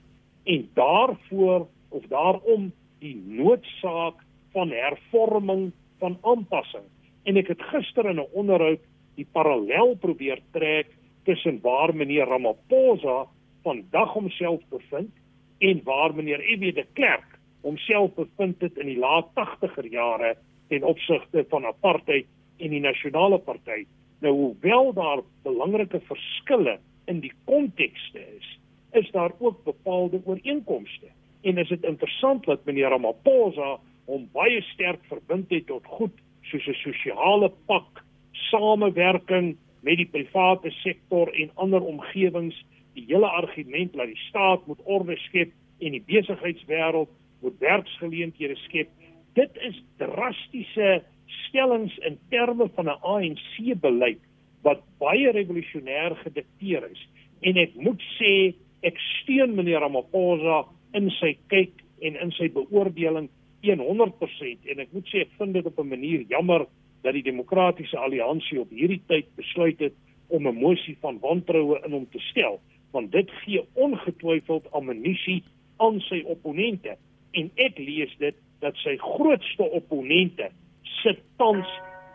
en 0.45 0.69
daarvoor 0.75 1.67
of 1.89 2.03
daarom 2.09 2.73
die 2.99 3.17
noodsaak 3.27 4.21
van 4.53 4.71
hervorming 4.71 5.73
van 5.99 6.19
aanpassing 6.23 6.85
en 7.25 7.37
ek 7.41 7.49
het 7.55 7.63
gister 7.73 8.09
in 8.11 8.21
'n 8.21 8.33
onderhoud 8.33 8.83
die 9.17 9.27
parallel 9.33 9.95
probeer 9.95 10.41
trek 10.53 10.91
tussen 11.25 11.61
waar 11.63 11.95
meneer 11.95 12.27
Ramaphosa 12.27 13.27
vandag 13.63 14.13
homself 14.13 14.61
bevind 14.69 15.13
en 15.59 15.81
waar 15.85 16.15
meneer 16.15 16.41
F.W. 16.41 16.75
de 16.75 16.87
Klerk 16.93 17.39
homself 17.61 18.15
bevind 18.15 18.61
het 18.61 18.77
in 18.79 18.87
die 18.87 18.99
laat 18.99 19.31
80er 19.35 19.89
jare 19.91 20.37
ten 20.69 20.83
opsigte 20.83 21.47
van 21.49 21.65
apartheid 21.65 22.27
en 22.59 22.71
die 22.71 22.81
nasionale 22.81 23.39
party 23.39 23.85
Nou 24.25 24.37
hoewel 24.37 24.93
daar 24.93 25.21
belangrike 25.43 26.01
verskille 26.01 26.79
in 27.05 27.19
die 27.21 27.33
kontekste 27.45 28.23
is, 28.37 28.59
is 28.93 29.11
daar 29.11 29.33
ook 29.39 29.65
bepaalde 29.65 30.21
ooreenkomste. 30.25 31.11
En 31.43 31.59
is 31.59 31.69
dit 31.69 31.85
interessant 31.85 32.45
dat 32.45 32.65
meneer 32.65 32.89
Ramaphosa 32.89 33.77
hom 34.09 34.25
baie 34.33 34.63
sterk 34.63 35.05
verbind 35.11 35.53
het 35.53 35.67
tot 35.67 35.85
goed 35.99 36.17
soos 36.41 36.67
'n 36.67 36.81
sosiale 36.81 37.53
pak, 37.69 38.05
samewerking 38.33 39.57
met 39.81 39.97
die 39.97 40.09
private 40.09 40.71
sektor 40.71 41.29
en 41.33 41.51
ander 41.55 41.83
omgewings, 41.83 42.65
die 42.95 43.05
hele 43.07 43.29
argument 43.29 43.93
dat 43.93 44.07
die 44.07 44.25
staat 44.29 44.67
moet 44.67 44.81
orde 44.85 45.17
skep 45.17 45.53
en 45.79 45.91
die 45.91 46.05
besigheidswêreld 46.07 47.11
moet 47.41 47.59
werksgeleenthede 47.59 48.57
skep. 48.57 48.89
Dit 49.33 49.51
is 49.57 49.85
drastiese 49.97 51.03
stellings 51.27 51.97
in 51.99 52.19
terme 52.31 52.69
van 52.75 52.89
'n 52.89 53.01
ANC 53.03 53.81
beleid 53.81 54.21
wat 54.63 54.83
baie 54.99 55.31
revolusionêr 55.31 56.17
gedikteer 56.17 56.91
is. 56.91 57.09
En 57.41 57.57
ek 57.57 57.75
moet 57.75 58.03
sê 58.19 58.55
ek 58.83 58.99
steun 58.99 59.55
meneer 59.55 59.81
Ramaphosa 59.81 60.65
in 60.93 61.11
sy 61.11 61.37
kyk 61.49 61.73
en 62.01 62.17
in 62.17 62.33
sy 62.33 62.49
beoordeling 62.49 63.29
100% 63.65 64.67
en 64.69 64.81
ek 64.81 64.93
moet 64.93 65.07
sê 65.09 65.25
ek 65.25 65.37
vind 65.39 65.55
dit 65.55 65.67
op 65.67 65.79
'n 65.79 65.89
manier 65.89 66.25
jammer 66.29 66.67
dat 67.03 67.13
die 67.13 67.23
demokratiese 67.23 67.97
alliansie 67.97 68.61
op 68.61 68.71
hierdie 68.71 69.01
tyd 69.07 69.27
besluit 69.37 69.79
het 69.81 69.95
om 70.29 70.47
'n 70.47 70.61
mosie 70.61 70.97
van 71.01 71.19
wantroue 71.21 71.81
in 71.85 71.93
hom 71.93 72.07
te 72.11 72.19
stel 72.19 72.61
want 72.93 73.13
dit 73.13 73.31
gee 73.31 73.61
ongetwyfeld 73.75 74.71
ammunisie 74.73 75.43
aan 75.77 76.01
sy 76.01 76.23
opponente. 76.27 76.97
En 77.33 77.51
ek 77.55 77.79
lees 77.79 78.13
dit 78.19 78.37
dat 78.63 78.77
sy 78.77 78.97
grootste 78.97 79.67
opponente 79.71 80.51
sit 81.03 81.23
tans 81.41 81.69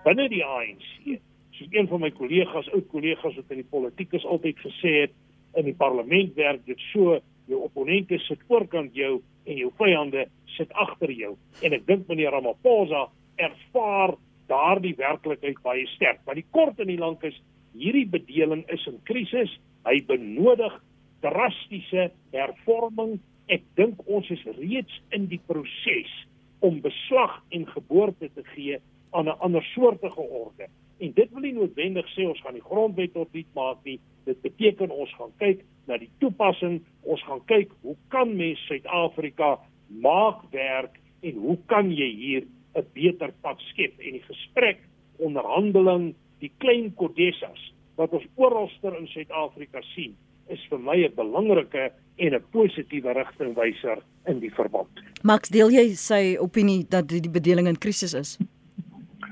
binne 0.06 0.28
die 0.32 0.44
ANC. 0.46 1.20
So 1.58 1.68
een 1.72 1.90
van 1.92 2.04
my 2.06 2.12
kollegas, 2.16 2.70
ou 2.74 2.82
kollegas 2.92 3.36
wat 3.36 3.52
in 3.52 3.64
die 3.64 3.72
politiek 3.72 4.14
is 4.16 4.26
altyd 4.26 4.62
gesê 4.64 4.94
het 5.04 5.16
in 5.60 5.68
die 5.68 5.76
parlement 5.76 6.36
werk 6.38 6.66
dit 6.68 6.80
so 6.92 7.18
jou 7.50 7.62
opponente 7.66 8.20
sit 8.28 8.42
voorkant 8.48 8.96
jou 8.96 9.20
en 9.50 9.58
jou 9.58 9.72
vyande 9.80 10.28
sit 10.56 10.72
agter 10.78 11.12
jou. 11.12 11.34
En 11.66 11.76
ek 11.76 11.88
dink 11.88 12.08
meneer 12.08 12.36
Ramaphosa 12.36 13.08
ervaar 13.42 14.16
daardie 14.50 14.96
werklikheid 14.98 15.62
baie 15.66 15.88
sterk. 15.96 16.22
Maar 16.26 16.40
die 16.40 16.48
kort 16.54 16.80
en 16.82 16.92
die 16.92 17.00
lank 17.00 17.26
is 17.28 17.38
hierdie 17.78 18.08
bedeling 18.10 18.64
is 18.74 18.86
in 18.90 19.00
krisis. 19.10 19.52
Hy 19.88 20.00
benodig 20.08 20.76
drastiese 21.24 22.10
hervorming. 22.36 23.18
Ek 23.50 23.66
dink 23.80 24.02
ons 24.08 24.30
is 24.34 24.44
reeds 24.58 25.02
in 25.16 25.28
die 25.32 25.42
proses 25.50 26.14
om 26.60 26.82
beslag 26.82 27.44
en 27.50 27.68
geboorte 27.68 28.30
te 28.34 28.44
gee 28.44 28.80
aan 29.12 29.26
'n 29.26 29.40
ander 29.40 29.64
soortige 29.64 30.22
orde. 30.22 30.68
En 30.98 31.12
dit 31.14 31.32
wil 31.32 31.42
nie 31.42 31.54
noodwendig 31.54 32.08
sê 32.16 32.28
ons 32.28 32.42
gaan 32.42 32.54
die 32.54 32.70
grondwet 32.70 33.14
tot 33.14 33.32
wet 33.32 33.48
maak 33.54 33.78
nie. 33.84 34.00
Dit 34.24 34.42
beteken 34.42 34.90
ons 34.90 35.14
gaan 35.16 35.32
kyk 35.38 35.64
na 35.88 35.98
die 35.98 36.10
toepassing. 36.20 36.82
Ons 37.02 37.24
gaan 37.24 37.46
kyk 37.46 37.72
hoe 37.82 37.96
kan 38.08 38.36
mens 38.36 38.66
Suid-Afrika 38.68 39.60
maak 39.88 40.44
werk 40.52 41.00
en 41.22 41.36
hoe 41.36 41.58
kan 41.66 41.92
jy 41.92 42.10
hier 42.16 42.44
'n 42.76 42.86
beter 42.94 43.34
pad 43.42 43.60
skep 43.72 44.00
en 44.00 44.12
die 44.12 44.28
gesprek, 44.28 44.80
onderhandeling, 45.18 46.16
die 46.40 46.52
klein 46.58 46.94
kodessas 46.96 47.74
wat 47.96 48.14
ons 48.14 48.28
oralster 48.36 48.96
in 48.98 49.08
Suid-Afrika 49.08 49.82
sien, 49.96 50.16
is 50.48 50.62
vir 50.70 50.80
my 50.80 50.98
'n 51.06 51.16
belangrike 51.16 51.92
en 52.20 52.34
'n 52.36 52.44
positiewe 52.52 53.12
rigtingwyser 53.14 53.98
in 54.26 54.40
die 54.40 54.54
verband. 54.54 55.04
Max, 55.24 55.50
deel 55.50 55.72
jy 55.72 55.96
sy 55.96 56.38
opinie 56.40 56.86
dat 56.90 57.08
die 57.08 57.30
bedeling 57.30 57.68
in 57.68 57.78
krisis 57.78 58.14
is? 58.14 58.38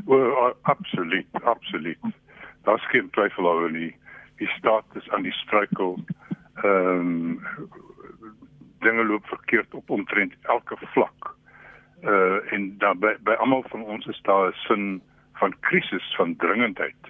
Well, 0.05 0.55
absoluut, 0.61 1.27
absoluut. 1.43 1.99
Daar's 2.63 2.89
geen 2.89 3.09
twyfel 3.09 3.45
oor 3.45 3.71
nie. 3.71 3.95
Die 4.37 4.47
staat 4.47 4.85
is 4.95 5.09
aan 5.09 5.21
die 5.23 5.35
struikel. 5.43 5.99
Ehm 6.63 6.99
um, 6.99 7.41
dinge 8.79 9.03
loop 9.05 9.25
verkeerd 9.25 9.73
op 9.73 9.89
omtrent 9.89 10.33
elke 10.41 10.77
vlak. 10.79 11.35
Uh 12.03 12.53
en 12.53 12.77
dan 12.77 12.99
by, 12.99 13.15
by 13.19 13.31
almal 13.31 13.63
van 13.67 13.83
ons 13.83 14.05
is 14.05 14.19
daar 14.21 14.47
'n 14.47 14.53
sin 14.67 15.01
van 15.33 15.53
krisis, 15.59 16.15
van 16.15 16.35
dringendheid. 16.35 17.03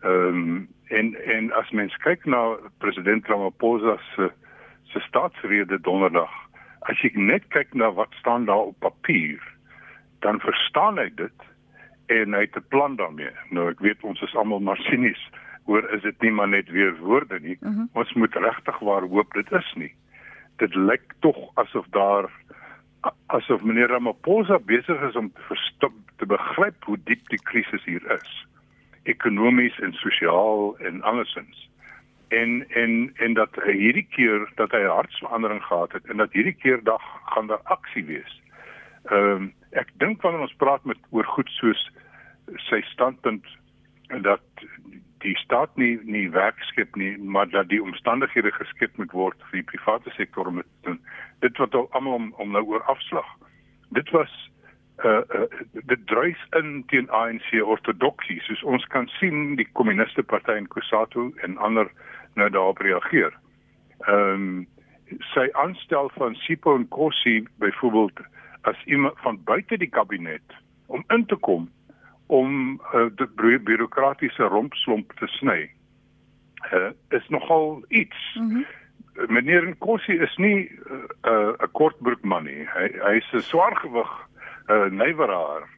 Ehm 0.00 0.26
um, 0.26 0.68
en 0.84 1.14
en 1.24 1.52
as 1.52 1.70
mens 1.70 1.96
kyk 1.96 2.24
na 2.24 2.56
president 2.78 3.26
Ramaphosa 3.26 3.98
se 4.14 4.30
se 4.92 5.00
staatsrede 5.00 5.80
donderdag, 5.80 6.32
as 6.88 7.00
jy 7.02 7.12
net 7.14 7.44
kyk 7.54 7.74
na 7.74 7.90
wat 7.92 8.14
staan 8.20 8.46
daar 8.48 8.70
op 8.72 8.78
papier, 8.84 9.42
dan 10.24 10.40
verstaan 10.40 10.98
ek 10.98 11.16
dit 11.16 11.48
en 12.08 12.32
hy 12.32 12.40
het 12.46 12.56
'n 12.56 12.68
plan 12.68 12.96
daarmee. 12.96 13.34
Nou 13.50 13.70
ek 13.70 13.80
weet 13.80 14.02
ons 14.02 14.20
is 14.22 14.34
almal 14.34 14.60
maar 14.60 14.80
sinies 14.88 15.30
oor 15.66 15.84
is 15.92 16.02
dit 16.02 16.22
nie 16.22 16.30
maar 16.30 16.48
net 16.48 16.68
weer 16.68 16.96
woorde 16.96 17.40
nie. 17.40 17.56
Uh 17.60 17.68
mhm. 17.68 17.78
-huh. 17.78 17.86
Ons 17.92 18.12
moet 18.12 18.34
regtig 18.34 18.78
waar 18.78 19.02
hoop 19.02 19.32
dit 19.32 19.52
is 19.52 19.72
nie. 19.74 19.94
Dit 20.56 20.74
lyk 20.74 21.12
tog 21.20 21.36
asof 21.54 21.86
daar 21.90 22.30
asof 23.26 23.62
meneer 23.62 23.88
Ramaphosa 23.88 24.58
besig 24.58 25.00
is 25.00 25.16
om 25.16 25.32
te 25.32 25.40
verstom 25.40 26.04
te 26.16 26.26
begryp 26.26 26.84
hoe 26.84 26.98
diep 27.04 27.28
die 27.28 27.42
krisis 27.42 27.84
hier 27.84 28.20
is. 28.22 28.46
Ekonomies 29.02 29.78
en 29.80 29.92
sosiaal 29.92 30.76
en 30.78 31.02
andersins. 31.02 31.67
En 32.28 32.64
en 32.68 33.12
en 33.16 33.34
dat 33.34 33.54
hierdie 33.64 34.06
keer 34.10 34.48
dat 34.54 34.70
hy 34.70 34.82
hartsverandering 34.84 35.62
gehad 35.64 35.92
het 35.92 36.06
en 36.06 36.16
dat 36.16 36.32
hierdie 36.32 36.56
keer 36.56 36.82
dag 36.84 37.02
gaan 37.24 37.46
daar 37.46 37.64
aksie 37.64 38.04
wees. 38.04 38.42
Ehm 39.04 39.30
um, 39.30 39.52
ek 39.70 39.88
dink 40.00 40.22
wanneer 40.22 40.40
ons 40.40 40.56
praat 40.56 40.84
met 40.84 40.98
oor 41.10 41.24
goed 41.24 41.48
soos 41.60 41.90
sy 42.68 42.80
standpunt 42.80 43.46
dat 44.24 44.44
die 45.24 45.36
staat 45.36 45.76
nie 45.76 45.98
nie 46.02 46.28
werk 46.30 46.60
skep 46.70 46.96
nie 46.96 47.16
maar 47.18 47.48
dat 47.50 47.68
die 47.68 47.82
omstandighede 47.82 48.52
geskep 48.52 48.96
moet 48.96 49.12
word 49.12 49.42
vir 49.50 49.60
die 49.60 49.70
private 49.72 50.10
sektor 50.16 50.46
om 50.46 50.62
dit 50.62 51.00
dit 51.40 51.58
wat 51.62 51.74
almal 51.74 52.14
om, 52.14 52.32
om 52.36 52.50
nou 52.50 52.64
oor 52.66 52.82
afslag. 52.82 53.26
Dit 53.94 54.10
was 54.10 54.32
uh, 55.04 55.22
uh 55.34 55.46
dit 55.72 56.06
dryf 56.06 56.38
in 56.60 56.84
teen 56.86 57.10
ANC 57.10 57.50
ortodoksie 57.62 58.40
soos 58.46 58.62
ons 58.62 58.86
kan 58.94 59.08
sien 59.18 59.56
die 59.56 59.68
kommuniste 59.72 60.22
party 60.22 60.56
in 60.58 60.68
Kusatu 60.68 61.30
en 61.46 61.58
ander 61.58 61.90
nou 62.34 62.50
daarop 62.50 62.78
reageer 62.78 63.32
ehm 64.06 64.32
um, 64.32 64.66
sy 65.32 65.48
aanstel 65.52 66.10
van 66.14 66.34
Sipho 66.34 66.74
en 66.76 66.88
Kossie 66.88 67.48
byvoorbeeld 67.56 68.20
as 68.60 68.84
iemand 68.84 69.14
van 69.16 69.40
buite 69.44 69.78
die 69.78 69.88
kabinet 69.88 70.42
om 70.86 71.04
in 71.08 71.26
te 71.26 71.36
kom 71.36 71.70
om 72.26 72.80
uh, 72.94 73.06
die 73.16 73.58
bureaukratiese 73.58 74.42
rompslomp 74.42 75.12
te 75.16 75.26
sny. 75.38 75.70
Uh, 76.72 76.90
is 77.08 77.28
nogal 77.28 77.84
iets. 77.88 78.34
Mm 78.34 78.50
-hmm. 78.50 78.66
Meneer 79.32 79.68
Nkosi 79.68 80.12
is 80.12 80.36
nie 80.36 80.68
'n 80.68 81.08
uh, 81.24 81.52
'n 81.58 81.70
kortbroek 81.72 82.22
man 82.22 82.44
nie. 82.44 82.68
Hy 82.74 82.88
hy 83.06 83.14
is 83.16 83.32
'n 83.32 83.40
swaargewig 83.40 84.10
uh, 84.68 84.90
nywerhaar. 84.90 85.68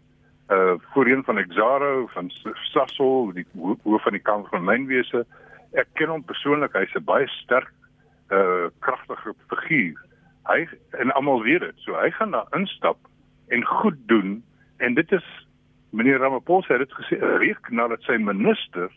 Uh 0.49 0.75
voorheen 0.93 1.25
van 1.25 1.39
Exaro 1.39 2.07
van 2.07 2.31
Sasol, 2.55 3.33
die 3.33 3.47
hoof 3.83 4.03
van 4.03 4.13
die 4.13 4.23
kamp 4.23 4.49
van 4.49 4.65
mynwese. 4.65 5.27
Ek 5.73 5.89
ken 5.95 6.09
hom 6.09 6.25
persoonlik. 6.25 6.73
Hy's 6.73 6.95
'n 6.95 7.05
baie 7.05 7.29
sterk 7.41 7.73
uh 8.31 8.71
kragtige 8.81 9.35
figuur 9.49 9.99
hy 10.51 10.67
en 10.91 11.13
almal 11.13 11.43
weet 11.43 11.61
dit. 11.61 11.79
So 11.85 11.99
hy 11.99 12.11
gaan 12.11 12.31
daar 12.35 12.49
instap 12.57 12.99
en 13.49 13.65
goed 13.65 13.99
doen 14.07 14.43
en 14.77 14.95
dit 14.95 15.13
is 15.13 15.27
meneer 15.91 16.19
Ramaphosa 16.19 16.77
het 16.77 16.87
dit 16.87 16.99
gesê 16.99 17.19
reek 17.43 17.71
nadat 17.71 18.03
sy 18.07 18.17
minister 18.23 18.91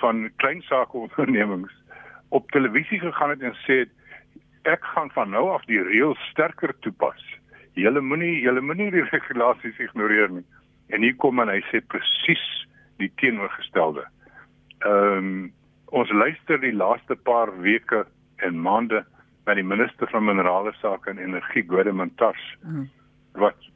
van 0.00 0.28
klein 0.36 0.62
sake 0.68 0.96
ondernemings 0.98 1.72
op 2.28 2.50
televisie 2.50 3.00
gegaan 3.00 3.34
het 3.34 3.42
en 3.42 3.56
sê 3.64 3.84
ek 4.68 4.84
gaan 4.94 5.10
van 5.16 5.30
nou 5.30 5.48
af 5.52 5.64
die 5.68 5.82
reël 5.82 6.14
sterker 6.30 6.72
toepas. 6.80 7.20
Julle 7.74 8.00
moenie 8.00 8.40
julle 8.40 8.60
moenie 8.60 8.90
die 8.94 9.08
regulasies 9.16 9.80
ignoreer 9.88 10.30
nie. 10.30 10.46
En 10.92 11.02
hier 11.02 11.16
kom 11.16 11.40
en 11.40 11.52
hy 11.52 11.60
sê 11.70 11.80
presies 11.80 12.44
die 13.02 13.12
teenoorgestelde. 13.20 14.06
Ehm 14.84 15.18
um, 15.18 15.52
ons 15.94 16.10
luister 16.10 16.58
die 16.58 16.74
laaste 16.74 17.14
paar 17.26 17.52
weke 17.62 18.02
en 18.42 18.58
maande 18.62 19.04
by 19.46 19.54
die 19.58 19.66
minister 19.66 20.10
van 20.10 20.26
minerale 20.26 20.72
sake 20.80 21.12
en 21.12 21.20
energie 21.22 21.62
Godemantas 21.68 22.40
mm. 22.64 22.88
wat 23.38 23.68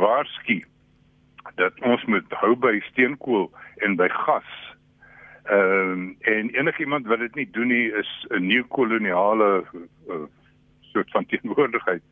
waarsku 0.00 0.58
dat 1.60 1.78
ons 1.86 2.02
moet 2.10 2.34
hou 2.42 2.54
by 2.58 2.74
steenkool 2.90 3.46
en 3.86 3.96
by 4.00 4.08
gas. 4.24 4.48
Ehm 5.48 5.92
um, 5.92 6.08
en 6.28 6.50
enigiemand 6.58 7.06
wat 7.08 7.22
dit 7.24 7.34
nie 7.40 7.48
doen 7.56 7.70
nie 7.72 7.86
is 8.02 8.10
'n 8.30 8.46
nuwe 8.46 8.66
koloniale 8.74 9.64
uh, 10.10 10.26
soort 10.92 11.10
van 11.10 11.26
teenwoordigheid. 11.26 12.02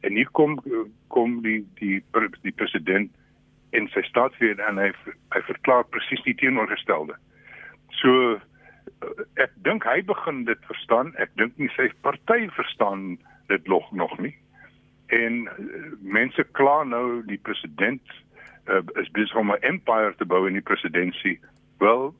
En 0.00 0.12
hier 0.12 0.30
kom 0.30 0.60
kom 1.08 1.42
die 1.42 1.66
die 1.80 2.02
die 2.42 2.52
president 2.52 3.10
in 3.70 3.88
sy 3.88 4.02
staatsrede 4.02 4.62
en 4.62 4.78
hy 4.78 4.92
hy 5.34 5.42
verklaar 5.50 5.84
presies 5.84 6.22
die 6.22 6.34
teenoorgestelde. 6.34 7.18
So 8.00 8.38
Eh, 8.38 8.40
ek 9.34 9.52
dink 9.66 9.84
hy 9.86 10.02
begin 10.06 10.44
dit 10.44 10.68
verstaan. 10.70 11.12
Ek 11.22 11.30
dink 11.40 11.56
nie 11.58 11.70
sy 11.76 11.88
party 12.06 12.48
verstaan 12.56 13.18
dit 13.48 13.68
nog 13.68 13.90
nog 13.92 14.18
nie. 14.18 14.34
En 15.14 15.44
uh, 15.46 15.92
mense 16.00 16.44
kla 16.58 16.82
nou 16.84 17.22
die 17.26 17.40
president 17.42 18.02
uh, 18.68 18.82
is 19.00 19.10
besig 19.16 19.36
om 19.36 19.52
'n 19.52 19.62
empire 19.62 20.14
te 20.16 20.24
bou 20.26 20.46
in 20.46 20.58
die 20.58 20.64
presidentskap. 20.64 21.44
Wel, 21.78 22.14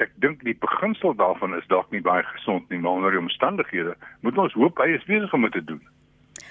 ek 0.00 0.10
dink 0.24 0.42
die 0.42 0.56
beginsel 0.58 1.14
daarvan 1.14 1.54
is 1.54 1.66
dalk 1.68 1.90
nie 1.90 2.02
baie 2.02 2.22
gesond 2.22 2.68
nie, 2.68 2.78
maar 2.78 2.96
onder 2.98 3.10
die 3.10 3.20
omstandighede 3.20 3.94
moet 4.20 4.38
ons 4.38 4.56
hoop 4.58 4.78
hy 4.78 4.94
is 4.96 5.04
besig 5.04 5.32
om 5.32 5.42
dit 5.42 5.52
te 5.52 5.64
doen. 5.64 5.82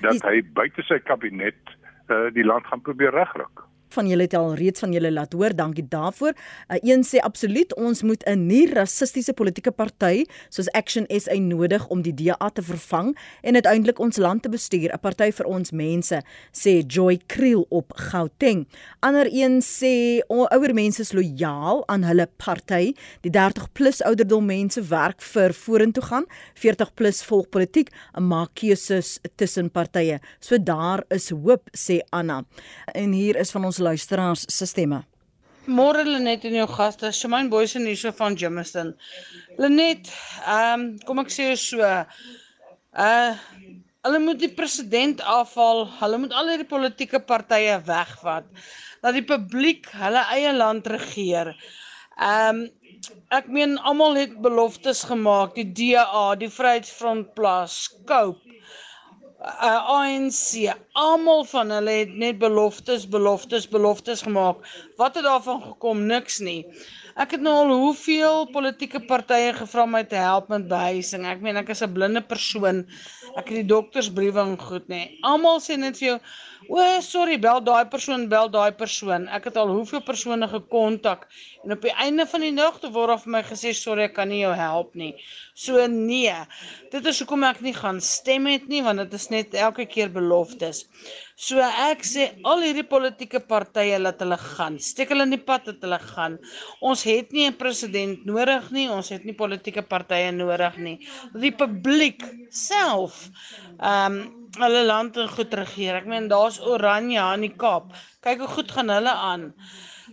Dat 0.02 0.22
hy 0.22 0.44
buite 0.54 0.84
sy 0.84 1.00
kabinet 1.00 1.76
uh, 2.08 2.30
die 2.34 2.46
land 2.46 2.68
gaan 2.68 2.82
probeer 2.82 3.12
regryk 3.12 3.66
van 3.94 4.08
julle 4.10 4.28
het 4.28 4.36
al 4.38 4.54
reeds 4.60 4.84
van 4.84 4.94
julle 4.94 5.12
laat 5.12 5.34
hoor. 5.34 5.56
Dankie 5.56 5.86
daarvoor. 5.88 6.34
Uh, 6.34 6.78
een 6.82 7.06
sê 7.08 7.22
absoluut 7.22 7.76
ons 7.76 8.04
moet 8.04 8.24
'n 8.26 8.48
nie 8.48 8.68
rassistiese 8.74 9.34
politieke 9.34 9.72
party 9.72 10.26
soos 10.50 10.72
Action 10.72 11.06
SA 11.10 11.38
nodig 11.38 11.88
om 11.88 12.02
die 12.02 12.14
DA 12.14 12.50
te 12.50 12.62
vervang 12.62 13.18
en 13.42 13.54
uiteindelik 13.54 14.00
ons 14.00 14.18
land 14.18 14.42
te 14.42 14.50
bestuur. 14.50 14.92
'n 14.94 15.00
Party 15.00 15.32
vir 15.32 15.46
ons 15.46 15.72
mense, 15.72 16.22
sê 16.52 16.84
Joy 16.88 17.20
Kriel 17.28 17.66
op 17.70 17.94
Gauteng. 17.96 18.68
Ander 19.00 19.28
een 19.32 19.62
sê 19.62 20.22
ouer 20.30 20.74
mense 20.74 21.02
is 21.02 21.14
lojaal 21.14 21.84
aan 21.88 22.04
hulle 22.04 22.28
party. 22.38 22.94
Die 23.22 23.32
30 23.32 23.72
plus 23.74 24.02
ouderdom 24.04 24.46
mense 24.46 24.82
werk 24.82 25.22
vir 25.22 25.54
vorentoe 25.54 26.04
gaan. 26.04 26.26
40 26.54 26.94
plus 26.94 27.24
volg 27.24 27.50
politiek 27.50 27.92
en 28.14 28.28
maak 28.28 28.54
keuses 28.60 29.20
tussen 29.36 29.70
partye. 29.72 30.20
So 30.40 30.58
daar 30.58 31.04
is 31.10 31.30
hoop 31.30 31.70
sê 31.78 32.00
Anna. 32.12 32.44
En 32.94 33.12
hier 33.12 33.36
is 33.40 33.52
van 33.52 33.66
ons 33.66 33.78
luisteraars 33.84 34.46
se 34.50 34.68
stemme. 34.70 35.04
Môre 35.64 36.04
Lenet 36.04 36.44
en 36.44 36.58
jou 36.58 36.68
gaste, 36.68 37.12
Shamaine 37.16 37.52
Boyce 37.52 37.78
en 37.80 37.88
hierso 37.88 38.12
van 38.18 38.36
Jimiston. 38.36 38.92
Lenet, 39.62 40.12
ehm 40.44 40.82
um, 40.82 40.88
kom 41.08 41.24
ek 41.24 41.32
sê 41.32 41.54
so 41.60 41.80
uh 41.84 43.34
hulle 44.04 44.20
moet 44.20 44.42
die 44.42 44.52
president 44.52 45.22
afval, 45.24 45.86
hulle 46.02 46.18
moet 46.20 46.34
al 46.36 46.50
hierdie 46.52 46.68
politieke 46.68 47.22
partye 47.24 47.78
wegvat 47.88 48.50
dat 49.04 49.16
die 49.16 49.24
publiek 49.28 49.88
hulle 49.96 50.24
eie 50.36 50.52
land 50.56 50.88
regeer. 50.92 51.54
Ehm 52.20 52.64
um, 52.64 52.66
ek 53.36 53.48
meen 53.52 53.74
almal 53.90 54.16
het 54.16 54.36
beloftes 54.44 55.02
gemaak, 55.08 55.56
die 55.58 55.66
DA, 55.76 56.36
die 56.40 56.52
Vryheidsfront 56.52 57.32
Plus, 57.36 57.74
Scope 57.88 58.43
uh, 59.44 59.90
ANC, 60.00 60.74
almal 60.92 61.44
van 61.52 61.72
hulle 61.76 61.96
het 62.04 62.14
net 62.16 62.38
beloftes, 62.40 63.08
beloftes, 63.08 63.68
beloftes 63.70 64.22
gemaak. 64.22 64.64
Wat 64.98 65.16
het 65.16 65.24
daarvan 65.24 65.62
gekom? 65.62 66.06
Niks 66.06 66.40
nie. 66.40 66.66
Ek 67.14 67.36
het 67.36 67.44
nou 67.46 67.52
al 67.54 67.72
hoeveel 67.78 68.48
politieke 68.50 68.98
partye 69.06 69.52
gevra 69.54 69.84
om 69.86 69.92
my 69.94 70.02
te 70.10 70.18
help 70.18 70.48
met 70.50 70.64
behuising. 70.70 71.28
Ek 71.30 71.44
meen 71.46 71.60
ek 71.62 71.70
is 71.70 71.84
'n 71.86 71.94
blinde 71.94 72.22
persoon. 72.26 72.88
Ek 73.38 73.50
het 73.50 73.60
die 73.60 73.70
doktersbriewe 73.70 74.42
en 74.42 74.58
goed 74.58 74.88
nê. 74.90 75.20
Almal 75.22 75.60
sê 75.62 75.78
net 75.78 75.98
vir 76.00 76.08
jou, 76.08 76.20
"O, 76.70 77.02
sorry, 77.02 77.38
bel 77.38 77.62
daai 77.62 77.86
persoon, 77.86 78.28
bel 78.30 78.50
daai 78.50 78.72
persoon." 78.72 79.28
Ek 79.28 79.44
het 79.44 79.58
al 79.58 79.68
hoeveel 79.68 80.02
persone 80.02 80.48
gekontak 80.48 81.28
en 81.64 81.72
op 81.72 81.82
die 81.82 81.94
einde 81.94 82.26
van 82.26 82.42
die 82.42 82.52
nag 82.52 82.82
word 82.82 83.22
vir 83.24 83.32
my 83.32 83.44
gesê, 83.44 83.76
"Sorry, 83.76 84.04
ek 84.04 84.16
kan 84.16 84.30
nie 84.30 84.42
jou 84.42 84.54
help 84.54 84.96
nie." 84.96 85.16
So 85.54 85.86
nee. 85.88 86.34
Dit 86.92 87.06
is 87.06 87.20
hoekom 87.20 87.44
ek 87.44 87.62
nie 87.62 87.74
gaan 87.74 88.02
stem 88.02 88.48
het 88.48 88.68
nie, 88.68 88.82
want 88.82 88.98
dit 88.98 89.14
is 89.14 89.30
net 89.30 89.54
elke 89.54 89.86
keer 89.86 90.10
beloftes. 90.10 90.86
So 91.36 91.58
ek 91.58 92.04
sê 92.06 92.28
al 92.46 92.62
hierdie 92.62 92.86
politieke 92.86 93.40
partye 93.50 93.98
laat 93.98 94.20
hulle 94.22 94.38
gaan. 94.38 94.78
Steek 94.78 95.10
hulle 95.10 95.26
in 95.26 95.34
die 95.34 95.42
pad 95.42 95.66
dat 95.66 95.82
hulle 95.82 95.98
gaan. 95.98 96.38
Ons 96.82 97.04
het 97.10 97.34
nie 97.34 97.48
'n 97.48 97.58
president 97.58 98.26
nodig 98.26 98.70
nie, 98.72 98.88
ons 98.90 99.10
het 99.10 99.26
nie 99.26 99.34
politieke 99.34 99.82
partye 99.82 100.32
nodig 100.32 100.78
nie. 100.78 100.98
Die 101.34 101.52
publiek 101.52 102.22
self 102.52 103.30
ehm 103.80 104.22
um, 104.22 104.40
hulle 104.62 104.84
land 104.86 105.18
en 105.18 105.28
goed 105.28 105.54
regeer. 105.54 105.96
Ek 105.96 106.06
meen 106.06 106.28
daar's 106.30 106.60
Oranje 106.62 107.20
aan 107.20 107.42
die 107.42 107.56
Kaap. 107.58 107.94
Kyk 108.22 108.40
hoe 108.40 108.48
goed 108.48 108.72
gaan 108.72 108.90
hulle 108.90 109.12
aan. 109.12 109.54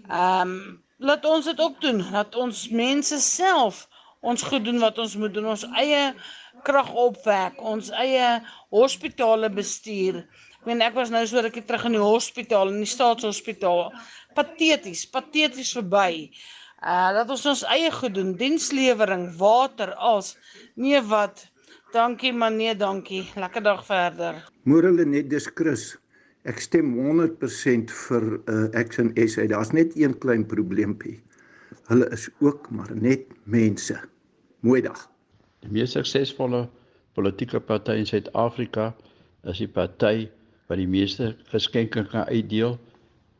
Ehm 0.08 0.48
um, 0.48 0.82
laat 0.98 1.24
ons 1.24 1.44
dit 1.44 1.60
ook 1.60 1.80
doen. 1.80 2.00
Laat 2.12 2.34
ons 2.34 2.68
mense 2.70 3.20
self 3.20 3.88
ons 4.20 4.42
goed 4.42 4.64
doen 4.64 4.78
wat 4.80 4.98
ons 4.98 5.16
moet 5.16 5.34
doen. 5.34 5.46
Ons 5.52 5.64
eie 5.80 6.14
krag 6.64 6.92
opwek, 6.92 7.60
ons 7.60 7.90
eie 7.90 8.40
hospitale 8.70 9.50
bestuur. 9.52 10.24
Ek 10.60 10.66
meen 10.68 10.82
ek 10.84 10.92
was 10.92 11.08
nou 11.08 11.22
so 11.24 11.40
rukkie 11.40 11.62
terug 11.64 11.86
in 11.88 11.94
die 11.96 12.02
hospitaal, 12.04 12.68
in 12.68 12.82
die 12.82 12.88
staatshospitaal. 12.88 13.94
Pateties, 14.36 15.06
pateties 15.08 15.70
verby. 15.72 16.26
Uh 16.84 17.14
dat 17.16 17.30
ons 17.32 17.46
ons 17.48 17.62
eie 17.72 17.88
goed 17.94 18.12
doen, 18.12 18.34
dienslewering, 18.36 19.22
water, 19.40 19.94
als 19.96 20.34
nee 20.76 21.00
wat. 21.08 21.46
Dankie 21.94 22.32
man, 22.36 22.58
nee 22.60 22.74
dankie. 22.76 23.22
Lekker 23.40 23.64
dag 23.64 23.80
verder. 23.86 24.42
Môre 24.68 24.92
net 24.92 25.30
dis 25.32 25.48
Chris. 25.56 25.94
Ek 26.44 26.60
stem 26.60 26.92
100% 26.92 27.94
vir 28.02 28.26
uh 28.44 28.66
Action 28.76 29.14
SA. 29.16 29.46
Daar's 29.48 29.72
net 29.72 29.96
een 29.96 30.12
klein 30.20 30.44
probleempie. 30.44 31.16
Hulle 31.88 32.10
is 32.12 32.28
ook 32.44 32.68
maar 32.68 32.92
net 32.92 33.32
mense. 33.44 33.96
Mooi 34.60 34.82
dag. 34.84 35.06
Die 35.64 35.72
mees 35.72 35.96
suksesvolle 35.96 36.66
politieke 37.16 37.64
party 37.64 37.96
in 38.02 38.06
Suid-Afrika 38.06 38.90
is 39.48 39.64
die 39.64 39.68
party 39.72 40.28
wat 40.70 40.78
die 40.78 40.90
meeste 40.90 41.32
geskenke 41.50 42.04
kan 42.06 42.28
uitdeel 42.30 42.76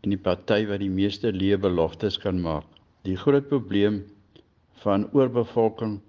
en 0.03 0.14
die 0.14 0.19
party 0.19 0.64
wat 0.66 0.83
die 0.83 0.90
meeste 0.90 1.31
leebeloftes 1.33 2.19
kan 2.19 2.40
maak. 2.43 2.66
Die 3.07 3.16
groot 3.16 3.47
probleem 3.49 4.03
van 4.83 5.07
oorbevolking, 5.14 6.01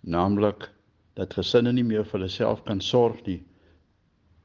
naamlik 0.00 0.68
dat 1.18 1.34
gesinne 1.34 1.72
nie 1.74 1.84
meer 1.84 2.06
vir 2.06 2.20
hulle 2.20 2.30
self 2.30 2.62
kan 2.68 2.80
sorg 2.80 3.18
nie, 3.26 3.40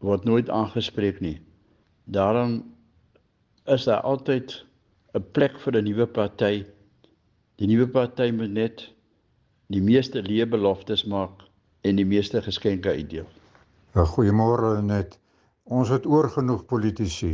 word 0.04 0.26
nooit 0.26 0.50
aangespreek 0.50 1.22
nie. 1.22 1.38
Daarom 2.10 2.64
is 3.68 3.86
daar 3.86 4.02
altyd 4.02 4.64
'n 5.14 5.24
plek 5.38 5.60
vir 5.60 5.78
'n 5.78 5.84
nuwe 5.84 6.08
party. 6.08 6.66
Die 7.58 7.68
nuwe 7.68 7.88
party 7.88 8.32
moet 8.32 8.52
net 8.52 8.90
die 9.70 9.82
meeste 9.82 10.22
leebeloftes 10.22 11.06
maak 11.06 11.44
en 11.84 11.96
die 11.96 12.06
meeste 12.06 12.42
geskenke 12.42 12.90
uitdeel. 12.90 13.28
Ja, 13.96 14.06
goeiemôre 14.06 14.82
net. 14.82 15.20
Ons 15.68 15.90
het 15.92 16.06
oor 16.06 16.30
genoeg 16.32 16.62
politici. 16.66 17.34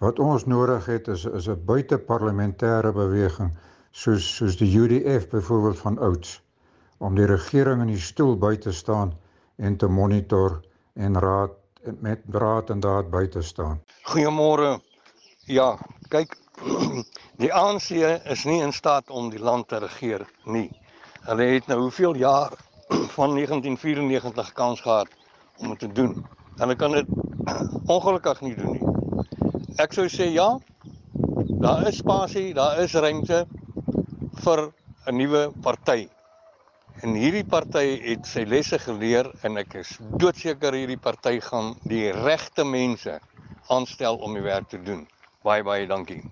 Wat 0.00 0.18
ons 0.24 0.46
nodig 0.48 0.86
het 0.88 1.08
is 1.12 1.24
is 1.24 1.48
'n 1.48 1.64
buiteparlementêre 1.68 2.92
beweging 2.92 3.50
soos 3.90 4.24
soos 4.36 4.56
die 4.56 4.70
UDF 4.78 5.28
byvoorbeeld 5.28 5.78
van 5.78 5.98
ouds 5.98 6.40
om 6.98 7.14
die 7.14 7.26
regering 7.26 7.80
in 7.80 7.92
die 7.92 8.00
stoel 8.00 8.36
by 8.36 8.56
te 8.56 8.72
staan 8.72 9.12
en 9.56 9.76
te 9.76 9.86
monitor 9.86 10.60
en 10.94 11.18
raad 11.18 11.52
met 12.00 12.20
raad 12.28 12.70
en 12.70 12.80
daad 12.80 13.10
by 13.10 13.26
te 13.26 13.42
staan. 13.42 13.82
Goeiemôre. 14.02 14.80
Ja, 15.44 15.78
kyk 16.08 16.36
die 17.42 17.52
ANC 17.52 17.90
is 18.24 18.44
nie 18.44 18.62
in 18.62 18.72
staat 18.72 19.10
om 19.10 19.30
die 19.30 19.40
land 19.40 19.68
te 19.68 19.78
regeer 19.78 20.24
nie. 20.44 20.70
Hulle 21.28 21.42
het 21.42 21.66
nou 21.66 21.80
hoeveel 21.80 22.16
jaar 22.16 22.52
van 23.16 23.34
1994 23.34 24.52
kans 24.52 24.80
gehad 24.80 25.08
om 25.56 25.68
dit 25.68 25.78
te 25.78 25.92
doen. 25.92 26.26
Hulle 26.56 26.76
kan 26.80 26.94
dit 26.96 27.08
ongelukkig 27.92 28.40
nie 28.40 28.54
doen 28.56 28.76
nie. 28.78 28.92
Ek 29.82 29.92
sou 29.92 30.06
sê 30.08 30.30
ja. 30.32 30.48
Daar 31.60 31.86
is 31.88 31.98
spasie, 32.00 32.54
daar 32.56 32.78
is 32.80 32.94
ruimte 32.96 33.42
vir 34.44 34.62
'n 35.06 35.16
nuwe 35.16 35.42
party. 35.62 36.08
En 37.04 37.12
hierdie 37.12 37.44
party 37.44 38.00
het 38.06 38.24
sy 38.26 38.46
lesse 38.48 38.78
geleer 38.78 39.28
en 39.44 39.60
ek 39.60 39.74
is 39.82 39.98
doodseker 40.16 40.72
hierdie 40.72 40.96
party 40.96 41.40
gaan 41.40 41.74
die 41.84 42.12
regte 42.12 42.64
mense 42.64 43.20
aanstel 43.68 44.16
om 44.16 44.34
die 44.34 44.42
werk 44.42 44.68
te 44.68 44.80
doen. 44.82 45.06
Baie 45.44 45.62
baie 45.62 45.86
dankie. 45.86 46.22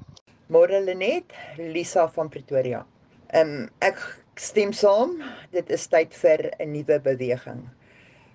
Môre 0.48 0.80
Lenet, 0.80 1.36
Lisa 1.58 2.08
van 2.08 2.28
Pretoria. 2.28 2.84
Ehm 3.28 3.50
um, 3.50 3.68
ek 3.80 4.00
stem 4.36 4.72
saam, 4.72 5.18
dit 5.52 5.70
is 5.70 5.86
tyd 5.86 6.14
vir 6.14 6.50
'n 6.58 6.72
nuwe 6.72 7.00
beweging. 7.00 7.68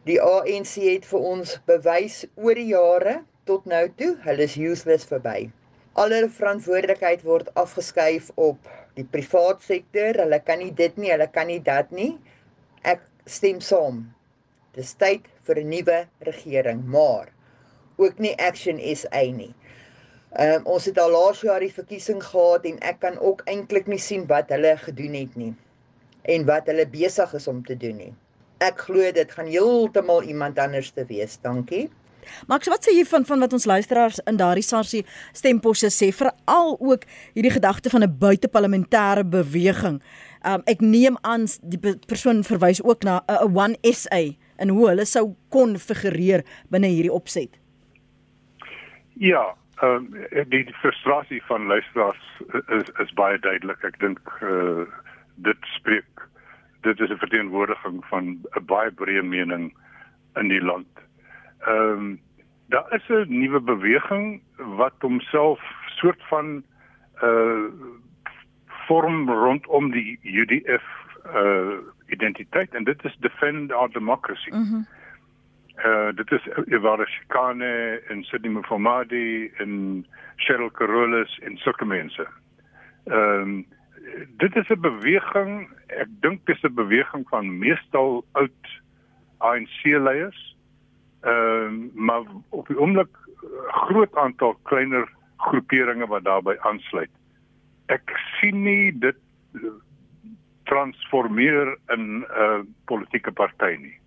Die 0.08 0.16
ANC 0.24 0.78
het 0.80 1.06
vir 1.10 1.24
ons 1.28 1.58
bewys 1.68 2.22
oor 2.40 2.56
die 2.56 2.70
jare 2.70 3.18
tot 3.50 3.66
nou 3.68 3.82
toe, 4.00 4.14
hulle 4.24 4.46
is 4.48 4.54
useless 4.56 5.08
verby. 5.10 5.50
Al 6.00 6.14
hulle 6.16 6.30
verantwoordelikheid 6.32 7.26
word 7.28 7.50
afgeskuif 7.60 8.30
op 8.40 8.70
die 8.96 9.04
privaat 9.16 9.66
sektor. 9.66 10.22
Hulle 10.24 10.40
kan 10.48 10.64
nie 10.64 10.72
dit 10.72 10.96
nie, 10.96 11.12
hulle 11.12 11.28
kan 11.34 11.52
nie 11.52 11.60
dat 11.66 11.92
nie. 11.92 12.14
Ek 12.88 13.04
stem 13.28 13.60
saam. 13.60 14.06
Dis 14.78 14.94
tyd 15.04 15.28
vir 15.50 15.60
'n 15.60 15.70
nuwe 15.74 16.00
regering, 16.30 16.86
maar 16.96 17.34
ook 17.98 18.24
nie 18.24 18.34
Action 18.40 18.80
SA 18.80 19.26
nie. 19.42 19.52
Ehm 20.40 20.62
um, 20.62 20.72
ons 20.78 20.86
het 20.86 20.98
al 20.98 21.12
laas 21.12 21.44
jaar 21.44 21.60
die 21.60 21.74
verkiesing 21.74 22.24
gehad 22.24 22.66
en 22.72 22.80
ek 22.80 23.04
kan 23.04 23.20
ook 23.20 23.44
eintlik 23.52 23.88
nie 23.88 24.00
sien 24.00 24.28
wat 24.32 24.56
hulle 24.56 24.78
gedoen 24.78 25.14
het 25.14 25.36
nie 25.36 25.54
en 26.24 26.46
wat 26.46 26.68
hulle 26.72 26.88
besig 26.88 27.34
is 27.34 27.48
om 27.48 27.64
te 27.66 27.76
doen 27.76 27.98
nie 27.98 28.14
ek 28.60 28.86
glo 28.88 29.12
dit 29.12 29.32
gaan 29.32 29.48
heeltemal 29.48 30.24
iemand 30.24 30.60
anders 30.60 30.92
te 30.92 31.06
wees. 31.06 31.40
Dankie. 31.42 31.90
Max, 32.48 32.68
wat 32.70 32.86
sê 32.86 32.94
jy 32.94 33.06
van 33.10 33.26
van 33.26 33.40
wat 33.44 33.54
ons 33.54 33.66
luisteraars 33.66 34.20
in 34.30 34.38
daardie 34.40 34.66
sarsie 34.66 35.06
stemposse 35.34 35.90
sê 35.94 36.12
veral 36.16 36.76
ook 36.80 37.06
hierdie 37.34 37.56
gedagte 37.56 37.90
van 37.90 38.04
'n 38.04 38.18
buiteparlementêre 38.20 39.26
beweging. 39.26 40.02
Um 40.46 40.62
ek 40.66 40.82
neem 40.82 41.18
aan 41.22 41.48
die 41.62 41.80
persoon 42.08 42.44
verwys 42.44 42.84
ook 42.84 43.04
na 43.04 43.22
'n 43.28 43.56
one 43.56 43.78
SA 43.84 44.22
en 44.58 44.70
hoe 44.70 44.88
hulle 44.90 45.06
sou 45.06 45.36
kon 45.50 45.78
figureer 45.78 46.44
binne 46.70 46.88
hierdie 46.88 47.14
opset. 47.14 47.60
Ja, 49.14 49.56
ehm 49.82 49.96
um, 49.96 50.26
die, 50.50 50.64
die 50.66 50.80
frustrasie 50.82 51.42
van 51.48 51.66
luisteraars 51.68 52.42
is 52.68 52.90
is 53.00 53.14
baie 53.14 53.40
duidelik. 53.40 53.84
Ek 53.84 54.00
dink 54.00 54.20
uh, 54.42 54.86
dit 55.36 55.58
spreek 55.76 56.19
dit 56.82 57.00
is 57.00 57.10
'n 57.10 57.18
verteenwoordiging 57.18 58.06
van 58.06 58.26
'n 58.26 58.66
baie 58.66 58.92
breë 58.92 59.24
mening 59.24 59.74
in 60.36 60.48
die 60.48 60.62
land. 60.62 60.88
Ehm 61.60 61.92
um, 61.92 62.20
daar 62.68 62.94
is 62.94 63.08
'n 63.10 63.40
nuwe 63.40 63.60
beweging 63.60 64.42
wat 64.58 64.94
homself 65.00 65.62
soort 65.86 66.24
van 66.28 66.64
uh 67.24 67.66
vorm 68.66 69.30
rondom 69.30 69.92
die 69.92 70.20
UDF 70.24 70.86
uh 71.36 71.78
identiteit 72.08 72.74
en 72.74 72.84
dit 72.84 73.04
is 73.04 73.18
defend 73.20 73.72
our 73.72 73.92
democracy. 73.92 74.50
Mm 74.54 74.86
uh 75.86 76.12
dit 76.16 76.32
is 76.32 76.48
Ivara 76.68 77.06
Shikane 77.06 78.02
en 78.08 78.24
Sidney 78.24 78.52
Mufamadi 78.52 79.52
en 79.58 80.06
Cheryl 80.36 80.72
Carolus 80.72 81.40
en 81.40 81.58
sulke 81.58 81.86
mense. 81.86 82.28
Ehm 83.06 83.42
um, 83.42 83.66
dit 84.38 84.56
is 84.56 84.70
'n 84.70 84.82
beweging, 84.82 85.70
ek 85.88 86.08
dink 86.22 86.46
dis 86.46 86.64
'n 86.64 86.74
beweging 86.74 87.28
van 87.30 87.58
meestal 87.58 88.26
oud 88.32 88.66
ANC 89.38 89.84
leiers. 89.84 90.56
Ehm 91.22 91.74
uh, 91.74 91.90
maar 91.94 92.24
op 92.50 92.68
die 92.68 92.80
oomblik 92.80 93.18
groot 93.68 94.16
aantal 94.16 94.54
kleiner 94.64 95.10
groeperinge 95.38 96.08
wat 96.08 96.24
daarbey 96.24 96.60
aansluit. 96.60 97.12
Ek 97.86 98.12
sien 98.40 98.64
nie 98.64 98.98
dit 99.00 99.18
transformeer 100.64 101.78
in 101.88 102.20
'n 102.20 102.26
uh, 102.30 102.60
politieke 102.86 103.32
party 103.32 103.76
nie. 103.80 103.98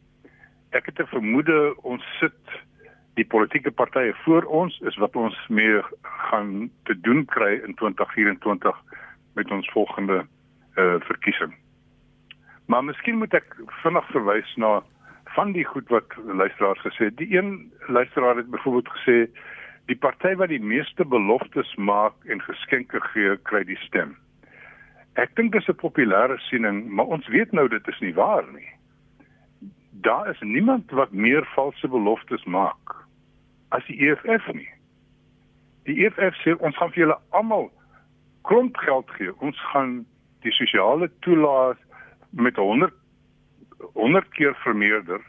Ek 0.71 0.87
het 0.87 0.99
'n 0.99 1.07
vermoede 1.07 1.75
ons 1.83 2.05
sit 2.21 2.63
die 3.15 3.27
politieke 3.29 3.71
partye 3.71 4.15
voor 4.25 4.43
ons 4.43 4.79
is 4.89 4.97
wat 4.97 5.17
ons 5.17 5.37
mee 5.49 5.81
gaan 6.03 6.71
te 6.89 6.97
doen 7.01 7.25
kry 7.25 7.61
in 7.67 7.75
2024 7.75 8.79
met 9.35 9.51
ons 9.51 9.71
volgende 9.71 10.25
uh 10.77 11.01
verkiesing. 11.01 11.55
Maar 12.67 12.85
miskien 12.85 13.19
moet 13.19 13.35
ek 13.35 13.57
vinnig 13.83 14.07
verwys 14.15 14.55
na 14.57 14.81
van 15.35 15.53
die 15.53 15.65
goed 15.65 15.89
wat 15.89 16.15
luisteraars 16.25 16.81
gesê 16.81 17.09
het. 17.11 17.17
Die 17.17 17.37
een 17.37 17.73
luisteraar 17.87 18.37
het 18.37 18.51
byvoorbeeld 18.51 18.89
gesê 18.97 19.17
die 19.91 19.97
party 19.97 20.35
wat 20.41 20.49
die 20.49 20.63
meeste 20.63 21.05
beloftes 21.05 21.75
maak 21.75 22.15
en 22.25 22.43
geskenke 22.43 23.01
gee, 23.13 23.37
kry 23.49 23.65
die 23.69 23.79
stem. 23.85 24.15
Ek 25.21 25.35
dink 25.37 25.53
dis 25.53 25.69
'n 25.69 25.77
populêre 25.77 26.39
siening, 26.49 26.89
maar 26.89 27.07
ons 27.07 27.29
weet 27.29 27.53
nou 27.53 27.69
dit 27.69 27.89
is 27.89 28.01
nie 28.01 28.15
waar 28.15 28.47
nie. 28.53 28.69
Daar 29.91 30.31
is 30.31 30.41
niemand 30.41 30.91
wat 30.91 31.13
meer 31.13 31.45
valse 31.55 31.89
beloftes 31.89 32.45
maak 32.45 32.97
as 33.69 33.85
die 33.87 34.09
EFF 34.09 34.53
nie. 34.53 34.69
Die 35.85 36.05
EFF 36.07 36.37
sê 36.45 36.57
ons 36.59 36.77
gaan 36.77 36.91
vir 36.91 37.05
julle 37.05 37.19
almal 37.31 37.71
klomp 38.43 38.77
geld 38.77 39.11
gee. 39.11 39.33
Ons 39.41 39.61
gaan 39.73 40.07
die 40.41 40.53
sosiale 40.53 41.11
toelaas 41.21 41.79
met 42.31 42.57
100 42.57 42.93
100 43.93 44.29
keer 44.29 44.55
vermeerder. 44.55 45.21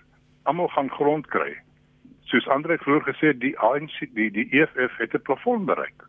Almal 0.44 0.68
gaan 0.68 0.90
grond 0.90 1.28
kry. 1.28 1.56
Soos 2.30 2.48
Andre 2.48 2.78
vroeër 2.78 3.08
gesê 3.10 3.34
die 3.38 3.56
ANC 3.60 3.98
die 4.14 4.30
die 4.32 4.48
EFF 4.52 4.98
het 4.98 5.14
'n 5.14 5.22
plafon 5.22 5.66
bereik. 5.66 6.06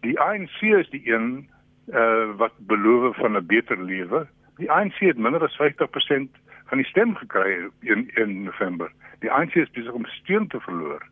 Die 0.00 0.20
ANC 0.20 0.60
is 0.62 0.90
die 0.90 1.12
een 1.12 1.48
uh 1.92 2.36
wat 2.36 2.52
beloof 2.58 3.16
van 3.16 3.36
'n 3.36 3.46
beter 3.46 3.82
lewe. 3.82 4.26
Die 4.56 4.70
ANC 4.70 4.98
het 4.98 5.18
minder 5.18 5.42
as 5.42 5.56
50% 5.56 6.30
van 6.66 6.78
die 6.78 6.86
stem 6.86 7.16
gekry 7.16 7.68
in 7.80 8.10
in 8.14 8.42
November. 8.42 8.92
Die 9.18 9.30
ANC 9.30 9.54
is 9.54 9.70
besig 9.70 9.92
om 9.92 10.06
steun 10.06 10.46
te 10.48 10.60
verloor. 10.60 11.02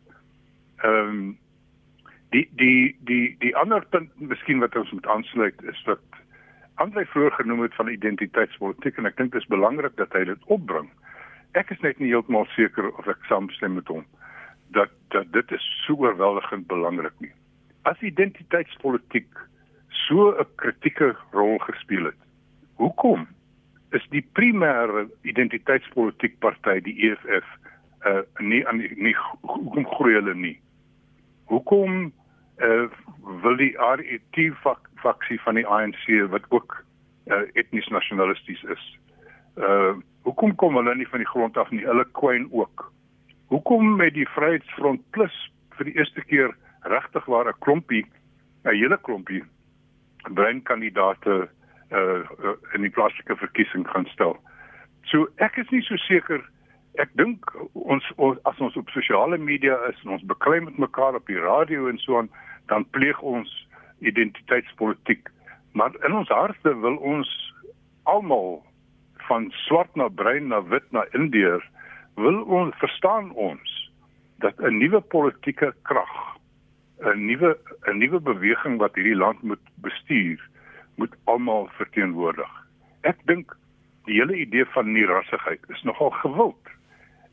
Ehm 0.77 1.07
um, 1.07 1.37
die 2.33 2.47
die 2.51 2.95
die 2.99 3.35
die 3.39 3.55
ander 3.55 3.85
punt 3.89 4.09
miskien 4.21 4.59
wat 4.59 4.75
ons 4.75 4.91
moet 4.91 5.07
aansluit 5.07 5.63
is 5.63 5.83
wat 5.85 6.19
Andre 6.79 7.05
vroeër 7.05 7.31
genoem 7.31 7.61
het 7.61 7.73
van 7.75 7.89
identiteitspolitiek 7.91 8.97
en 8.97 9.07
ek 9.09 9.17
dink 9.17 9.33
dit 9.33 9.41
is 9.41 9.51
belangrik 9.51 9.97
dat 9.99 10.13
hy 10.15 10.21
dit 10.29 10.45
opbring. 10.55 10.85
Ek 11.59 11.73
is 11.75 11.81
net 11.83 11.99
nie 11.99 12.13
heeltemal 12.13 12.45
seker 12.53 12.87
of 12.93 13.09
ek 13.11 13.25
saamstem 13.27 13.75
met 13.75 13.91
hom 13.91 14.05
dat 14.77 14.93
dat 15.11 15.27
dit 15.35 15.51
is 15.57 15.65
so 15.83 15.97
oorweldigend 16.05 16.69
belangrik 16.71 17.15
nie. 17.19 17.33
As 17.89 17.99
identiteitspolitiek 18.05 19.41
so 20.05 20.31
'n 20.31 20.47
kritieke 20.61 21.15
rol 21.35 21.57
gespeel 21.67 22.05
het. 22.13 22.21
Hoekom 22.79 23.27
is 23.91 24.05
die 24.15 24.23
primêre 24.39 25.09
identiteitspolitiek 25.27 26.39
party 26.39 26.79
die 26.79 26.95
EFF 27.09 27.47
uh 28.07 28.23
nie 28.39 28.63
aan 28.67 28.77
nie 28.77 29.15
hoekom 29.41 29.85
groei 29.85 30.13
hulle 30.13 30.35
nie? 30.35 30.59
Hoekom 31.51 32.13
uh 32.59 32.87
wil 33.43 33.57
die 33.57 33.75
RET 33.77 34.37
faksie 35.03 35.39
van 35.41 35.55
die 35.55 35.67
ANC 35.67 36.05
wat 36.29 36.45
ook 36.49 36.77
uh, 37.27 37.43
etnies 37.53 37.87
nasionalisties 37.87 38.63
is? 38.63 38.85
Uh 39.57 39.95
hoekom 40.21 40.55
kom 40.55 40.75
hulle 40.75 40.95
nie 40.95 41.07
van 41.07 41.23
die 41.23 41.29
grond 41.29 41.57
af 41.57 41.69
nie? 41.71 41.85
Hulle 41.85 42.05
kwyn 42.11 42.47
ook. 42.51 42.91
Hoekom 43.47 43.95
met 43.95 44.13
die 44.13 44.27
Vryheidsfront 44.29 45.01
Plus 45.11 45.35
vir 45.77 45.85
die 45.85 45.95
eerste 45.97 46.21
keer 46.21 46.55
regtig 46.81 47.25
waar 47.25 47.47
'n 47.47 47.59
klompie 47.59 48.05
'n 48.65 48.75
hele 48.75 48.97
klompie 48.97 49.43
breinkandidate 50.33 51.49
uh, 51.91 51.97
uh 51.97 52.55
in 52.73 52.81
die 52.81 52.89
plaaslike 52.89 53.35
verkiesing 53.35 53.87
gaan 53.87 54.05
stel. 54.05 54.37
So 55.03 55.27
ek 55.37 55.57
is 55.57 55.69
nie 55.69 55.81
so 55.81 55.95
seker 55.95 56.43
ek 56.99 57.11
dink 57.19 57.51
ons, 57.73 58.05
ons 58.17 58.39
as 58.49 58.59
ons 58.59 58.77
op 58.79 58.89
sosiale 58.95 59.37
media 59.37 59.77
is 59.89 59.99
en 60.03 60.15
ons 60.17 60.29
beklei 60.31 60.59
met 60.65 60.77
mekaar 60.77 61.15
op 61.19 61.27
die 61.31 61.39
radio 61.39 61.87
en 61.89 61.99
so 62.03 62.17
aan 62.19 62.31
dan 62.71 62.85
pleeg 62.95 63.21
ons 63.21 63.51
identiteitspolitiek 63.99 65.29
maar 65.73 65.95
in 66.07 66.17
ons 66.21 66.31
harte 66.33 66.73
wil 66.83 66.97
ons 67.13 67.29
almal 68.03 68.59
van 69.29 69.51
swart 69.65 69.95
na 69.95 70.09
bruin 70.21 70.49
na 70.51 70.61
wit 70.73 70.87
na 70.95 71.05
indiër 71.17 71.63
wil 72.19 72.41
ons 72.61 72.75
verstaan 72.83 73.31
ons 73.31 73.75
dat 74.43 74.59
'n 74.59 74.77
nuwe 74.79 75.01
politieke 75.01 75.73
krag 75.83 76.15
'n 76.99 77.25
nuwe 77.25 77.55
'n 77.87 77.97
nuwe 77.97 78.19
beweging 78.19 78.77
wat 78.77 78.95
hierdie 78.95 79.15
land 79.15 79.41
moet 79.41 79.65
bestuur 79.75 80.39
moet 80.95 81.15
almal 81.23 81.69
verteenwoordig. 81.79 82.51
Ek 83.01 83.19
dink 83.25 83.55
die 84.05 84.19
hele 84.19 84.35
idee 84.35 84.65
van 84.75 84.91
nierassigheid 84.91 85.63
is 85.69 85.83
nogal 85.83 86.11
gewild. 86.23 86.68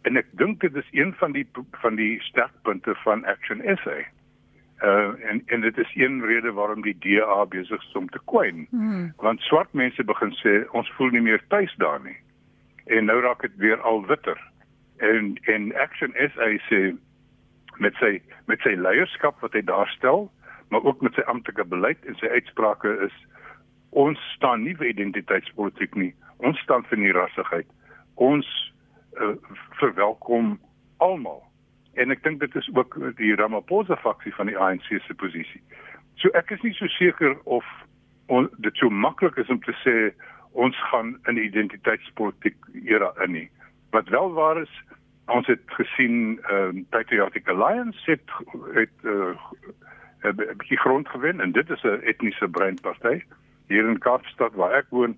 En 0.07 0.19
ek 0.21 0.29
dink 0.39 0.61
dit 0.63 0.75
is 0.79 0.89
een 0.95 1.15
van 1.19 1.33
die 1.35 1.47
van 1.83 1.97
die 1.99 2.21
sterkpunte 2.23 2.95
van 3.03 3.25
Action 3.27 3.63
SA. 3.83 3.97
Uh 4.85 5.31
en 5.31 5.43
en 5.47 5.61
dit 5.61 5.79
is 5.79 5.95
een 5.95 6.21
rede 6.25 6.53
waarom 6.53 6.83
die 6.83 6.97
DA 7.01 7.47
besig 7.47 7.83
is 7.83 7.97
om 7.99 8.09
te 8.09 8.21
kwyn. 8.25 8.67
Hmm. 8.71 9.13
Want 9.17 9.41
swart 9.41 9.73
mense 9.73 10.05
begin 10.05 10.35
sê 10.43 10.61
ons 10.71 10.93
voel 10.99 11.11
nie 11.17 11.25
meer 11.27 11.43
tuis 11.49 11.75
daar 11.83 11.99
nie. 12.05 12.19
En 12.87 13.11
nou 13.11 13.21
raak 13.21 13.43
dit 13.43 13.57
weer 13.57 13.81
al 13.81 14.07
witter. 14.07 14.39
En 14.97 15.35
en 15.43 15.75
Action 15.75 16.15
SA 16.29 16.53
sê 16.69 16.83
met 17.83 17.99
sy 17.99 18.21
met 18.47 18.63
sy 18.63 18.77
leierskap 18.79 19.41
wat 19.43 19.59
hy 19.59 19.65
daar 19.67 19.91
stel, 19.97 20.31
maar 20.71 20.85
ook 20.85 21.03
met 21.03 21.19
sy 21.19 21.27
amptelike 21.27 21.65
beleid 21.65 22.07
en 22.07 22.15
sy 22.23 22.31
uitsprake 22.39 22.95
is 23.09 23.17
ons 23.91 24.21
staan 24.37 24.63
nie 24.63 24.77
vir 24.77 24.93
identiteitspolitiek 24.93 25.95
nie. 25.95 26.13
Ons 26.39 26.61
staan 26.63 26.85
vir 26.91 27.01
nie 27.01 27.13
rassigheid. 27.17 27.69
Ons 28.15 28.47
uh, 29.21 29.35
verwelkom 29.81 30.59
almal. 30.97 31.43
En 31.95 32.11
ek 32.11 32.23
dink 32.23 32.41
dit 32.41 32.55
is 32.55 32.71
ook 32.75 32.99
die 33.17 33.35
Ramaphosa 33.35 33.97
faksie 33.97 34.35
van 34.35 34.47
die 34.47 34.59
ANC 34.59 34.89
se 34.89 35.15
posisie. 35.15 35.63
So 36.21 36.29
ek 36.37 36.51
is 36.51 36.63
nie 36.63 36.75
so 36.77 36.87
seker 36.87 37.37
of 37.45 37.65
on, 38.27 38.49
dit 38.59 38.77
so 38.77 38.91
maklik 38.91 39.37
is 39.37 39.53
om 39.53 39.61
te 39.65 39.75
sê 39.85 39.97
ons 40.53 40.77
gaan 40.91 41.17
in 41.29 41.41
identiteitspolitiek 41.41 42.57
era 42.85 43.13
in 43.25 43.33
nie. 43.33 43.49
Wat 43.93 44.09
wel 44.09 44.33
waar 44.33 44.61
is, 44.61 44.73
ons 45.33 45.47
het 45.47 45.63
gesien 45.79 46.39
ehm 46.49 46.83
uh, 46.83 46.85
Patriotic 46.91 47.49
Alliance 47.49 48.11
het 48.11 48.37
het 48.75 48.97
uh, 49.05 49.35
'n 50.23 50.57
bietjie 50.57 50.79
grond 50.79 51.09
gewen 51.09 51.41
en 51.41 51.53
dit 51.53 51.71
is 51.71 51.83
'n 51.83 52.01
etniese 52.03 52.49
breinparty 52.49 53.23
hier 53.69 53.89
in 53.89 53.99
Kaapstad 53.99 54.55
waar 54.55 54.73
ek 54.73 54.87
woon 54.91 55.17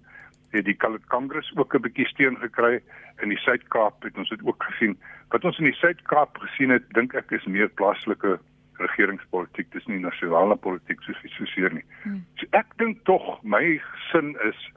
het 0.51 0.65
die 0.65 0.77
Kalet 0.77 1.07
Congress 1.07 1.53
ook 1.57 1.75
'n 1.75 1.83
bietjie 1.83 2.07
steun 2.07 2.37
gekry 2.37 2.81
in 3.23 3.29
die 3.29 3.39
Suid-Kaap 3.39 4.03
het 4.03 4.17
ons 4.17 4.29
dit 4.29 4.45
ook 4.45 4.63
gesien 4.63 4.99
wat 5.29 5.45
ons 5.45 5.59
in 5.59 5.65
die 5.65 5.81
Suid-Kaap 5.81 6.39
gesien 6.39 6.71
het 6.71 6.91
dink 6.95 7.15
ek 7.15 7.31
is 7.31 7.45
meer 7.45 7.69
plaaslike 7.69 8.39
regeringspolitiek 8.79 9.73
dis 9.73 9.87
nie 9.87 9.99
nasionale 9.99 10.57
politiek 10.57 11.03
soos 11.03 11.21
jy 11.23 11.31
soseer 11.35 11.73
nie 11.73 11.85
hmm. 12.03 12.25
so 12.37 12.47
ek 12.51 12.77
dink 12.77 13.05
tog 13.05 13.43
my 13.43 13.81
sin 14.11 14.37
is 14.49 14.71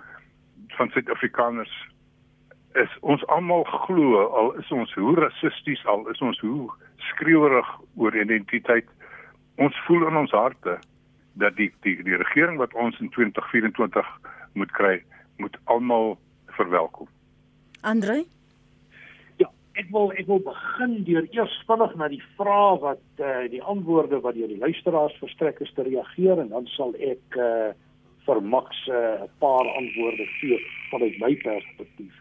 van 0.77 0.89
Suid-Afrikaners 0.89 1.73
is 2.73 2.97
ons 3.01 3.25
almal 3.27 3.63
glo 3.63 4.25
al 4.27 4.53
is 4.59 4.71
ons 4.71 4.93
hoe 4.93 5.15
rassisties 5.19 5.85
al 5.85 6.07
is 6.09 6.21
ons 6.21 6.39
hoe 6.39 6.71
skreeuerig 7.11 7.69
oor 7.95 8.15
identiteit 8.15 8.87
ons 9.55 9.79
voel 9.87 10.07
in 10.07 10.19
ons 10.23 10.31
harte 10.31 10.79
dat 11.33 11.55
die 11.55 11.71
die 11.81 11.97
die 12.03 12.17
regering 12.17 12.57
wat 12.57 12.73
ons 12.73 12.99
in 12.99 13.09
2024 13.09 14.07
moet 14.53 14.71
kry 14.71 14.95
moet 15.41 15.57
almal 15.73 16.17
verwelkom. 16.57 17.09
Andre 17.81 18.23
Ja, 19.41 19.49
ek 19.79 19.87
wil 19.93 20.11
ek 20.19 20.27
wil 20.29 20.41
begin 20.45 20.97
deur 21.07 21.27
eers 21.33 21.55
vinnig 21.67 21.95
na 21.99 22.09
die 22.11 22.23
vrae 22.37 22.79
wat 22.83 23.05
eh 23.17 23.29
uh, 23.29 23.45
die 23.51 23.63
antwoorde 23.73 24.21
wat 24.25 24.37
deur 24.37 24.51
die 24.51 24.61
luisteraars 24.61 25.17
verstrek 25.23 25.61
is 25.65 25.73
te 25.75 25.87
reageer 25.87 26.39
en 26.43 26.51
dan 26.53 26.67
sal 26.77 26.93
ek 26.95 27.39
eh 27.39 27.47
uh, 27.69 27.73
vir 28.25 28.41
Max 28.41 28.87
eh, 28.87 28.93
'n 28.93 29.23
uh, 29.23 29.29
paar 29.39 29.67
antwoorde 29.79 30.25
gee 30.39 30.59
vanuit 30.91 31.17
my 31.19 31.33
perspektief. 31.35 32.13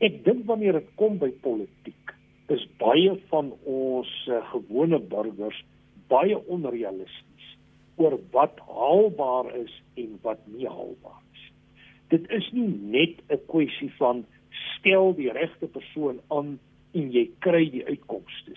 Ek 0.00 0.24
dink 0.24 0.46
wanneer 0.46 0.72
dit 0.72 0.88
kom 0.94 1.18
by 1.18 1.30
politiek, 1.42 2.14
is 2.48 2.66
baie 2.78 3.12
van 3.30 3.52
ons 3.64 4.10
uh, 4.28 4.42
gewone 4.50 4.98
burgers 4.98 5.58
baie 6.08 6.36
onrealisties 6.48 7.48
oor 8.00 8.16
wat 8.32 8.60
haalbaar 8.66 9.50
is 9.58 9.72
en 9.94 10.18
wat 10.22 10.40
nie 10.46 10.66
haalbaar 10.66 11.20
is. 11.20 11.27
Dit 12.08 12.30
is 12.30 12.50
nie 12.52 12.68
net 12.68 13.20
'n 13.28 13.40
kwessie 13.46 13.92
van 13.98 14.24
stel 14.78 15.14
die 15.14 15.30
regte 15.32 15.66
persoon 15.66 16.20
aan 16.28 16.58
en 16.92 17.10
jy 17.12 17.30
kry 17.38 17.70
die 17.70 17.84
uitkomste. 17.86 18.54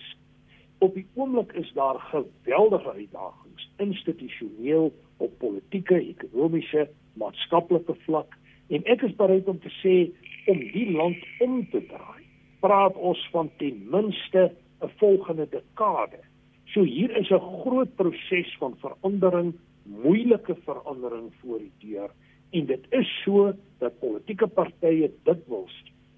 Op 0.78 0.94
die 0.94 1.06
oomblik 1.14 1.52
is 1.52 1.72
daar 1.72 1.98
geweldige 1.98 2.92
uitdagings 2.92 3.68
institusioneel 3.76 4.92
op 5.16 5.38
politieke, 5.38 5.94
ekonomiese, 5.94 6.88
maatskaplike 7.14 7.94
vlak 8.06 8.38
en 8.68 8.84
ek 8.84 9.02
is 9.02 9.14
bereid 9.16 9.48
om 9.48 9.60
te 9.60 9.72
sê 9.82 10.10
om 10.50 10.58
die 10.58 10.88
land 10.90 11.18
om 11.44 11.60
te 11.70 11.82
draai, 11.86 12.24
praat 12.60 12.96
ons 12.96 13.20
van 13.34 13.50
ten 13.58 13.84
minste 13.90 14.50
'n 14.82 14.90
volgende 14.96 15.46
dekade. 15.50 16.18
So 16.72 16.82
hier 16.82 17.16
is 17.16 17.30
'n 17.30 17.46
groot 17.62 17.94
proses 17.96 18.56
van 18.58 18.74
verandering, 18.78 19.54
moeilike 19.84 20.56
verandering 20.64 21.32
voor 21.40 21.58
die 21.58 21.72
deur 21.78 22.10
en 22.52 22.66
dit 22.66 22.86
is 22.90 23.10
so 23.24 23.52
dat 23.80 23.98
politieke 24.00 24.46
partye 24.46 25.10
dikwels 25.26 25.74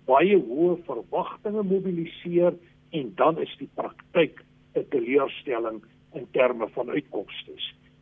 baie 0.08 0.36
hoë 0.36 0.76
verwagtinge 0.88 1.62
mobiliseer 1.64 2.56
en 2.98 3.12
dan 3.18 3.38
is 3.42 3.54
die 3.58 3.70
praktyk 3.78 4.42
'n 4.74 4.86
teleurstelling 4.90 5.82
in 6.14 6.26
terme 6.32 6.68
van 6.74 6.90
uitkomste. 6.90 7.52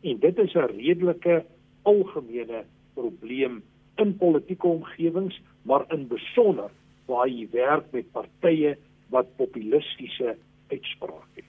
En 0.01 0.19
dit 0.19 0.37
is 0.37 0.53
'n 0.53 0.71
redelike 0.77 1.45
algemene 1.83 2.65
probleem 2.93 3.63
in 3.95 4.17
politieke 4.17 4.67
omgewings, 4.67 5.41
maar 5.61 5.85
in 5.93 6.07
besonder 6.07 6.69
waar 7.05 7.27
jy 7.27 7.47
werk 7.51 7.91
met 7.91 8.11
partye 8.11 8.77
wat 9.09 9.35
populistiese 9.35 10.37
uitsprake 10.67 11.35
het. 11.35 11.45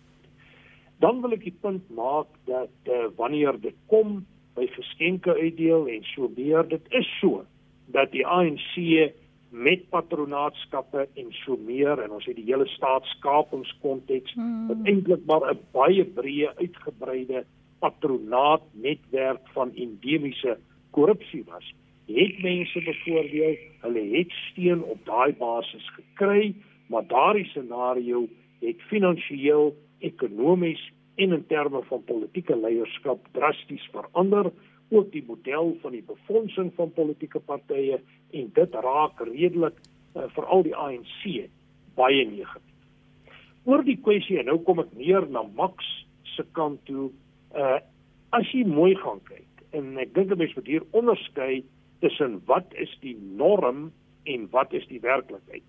Dan 0.99 1.21
wil 1.21 1.33
ek 1.33 1.45
die 1.45 1.59
punt 1.61 1.89
maak 1.91 2.29
dat 2.45 2.71
uh, 2.89 3.07
wanneer 3.17 3.61
dit 3.61 3.77
kom 3.87 4.27
by 4.55 4.67
geskenke 4.77 5.35
uitdeel 5.35 5.89
en 5.89 6.05
so 6.15 6.31
meer, 6.37 6.63
dit 6.69 6.93
is 7.01 7.09
so 7.21 7.45
dat 7.87 8.13
die 8.13 8.27
ANC 8.27 8.77
met 9.51 9.85
patronaatskappe 9.91 11.07
en 11.15 11.31
so 11.45 11.57
meer 11.57 12.01
en 12.03 12.11
ons 12.11 12.27
het 12.27 12.37
die 12.37 12.49
hele 12.49 12.67
staatskapingskonteks 12.67 14.35
hmm. 14.35 14.67
wat 14.71 14.89
eintlik 14.91 15.27
maar 15.31 15.47
'n 15.53 15.61
baie 15.73 16.05
breë 16.05 16.55
uitgebreide 16.59 17.45
patronaatnetwerk 17.79 19.49
van 19.55 19.71
endemiese 19.75 20.59
korrupsie 20.91 21.45
was 21.47 21.75
het 22.07 22.43
mense 22.43 22.81
byvoorbeeld 22.81 23.59
hulle 23.81 24.17
het 24.17 24.31
steun 24.31 24.83
op 24.83 24.99
daai 25.05 25.33
basis 25.39 25.91
gekry, 25.97 26.55
maar 26.87 27.07
daardie 27.07 27.45
scenario 27.45 28.27
het 28.61 28.81
finansiëel, 28.89 29.75
ekonomies 29.99 30.93
en 31.17 31.33
in 31.33 31.47
terme 31.47 31.83
van 31.89 32.05
politieke 32.05 32.57
leierskap 32.57 33.27
drasties 33.33 33.85
verander 33.93 34.51
ook 34.91 35.11
die 35.13 35.25
model 35.27 35.77
van 35.83 35.95
die 35.97 36.05
befondsing 36.07 36.73
van 36.77 36.93
politieke 36.93 37.41
partye 37.41 38.01
en 38.31 38.51
dit 38.55 38.79
raak 38.87 39.21
redelik 39.27 39.79
uh, 40.15 40.29
veral 40.37 40.63
die 40.67 40.75
ANC 40.77 41.49
baie 41.99 42.25
negatief. 42.29 42.71
Oor 43.65 43.85
die 43.87 43.97
kwessie 43.97 44.39
en 44.43 44.51
nou 44.51 44.59
kom 44.67 44.83
ek 44.83 44.93
neer 44.99 45.27
na 45.31 45.45
Max 45.57 45.87
se 46.35 46.45
kant 46.53 46.83
toe. 46.91 47.11
Uh 47.55 47.81
as 48.35 48.49
jy 48.51 48.65
mooi 48.67 48.97
gaan 48.99 49.21
kyk 49.29 49.61
en 49.79 49.93
ek 50.03 50.11
dink 50.15 50.33
'n 50.33 50.39
mens 50.39 50.55
moet 50.57 50.67
hier 50.67 50.83
onderskei 50.91 51.63
tussen 52.03 52.41
wat 52.51 52.67
is 52.75 52.91
die 53.01 53.15
norm 53.15 53.93
en 54.25 54.49
wat 54.51 54.73
is 54.73 54.87
die 54.91 55.01
werklikheid. 55.01 55.63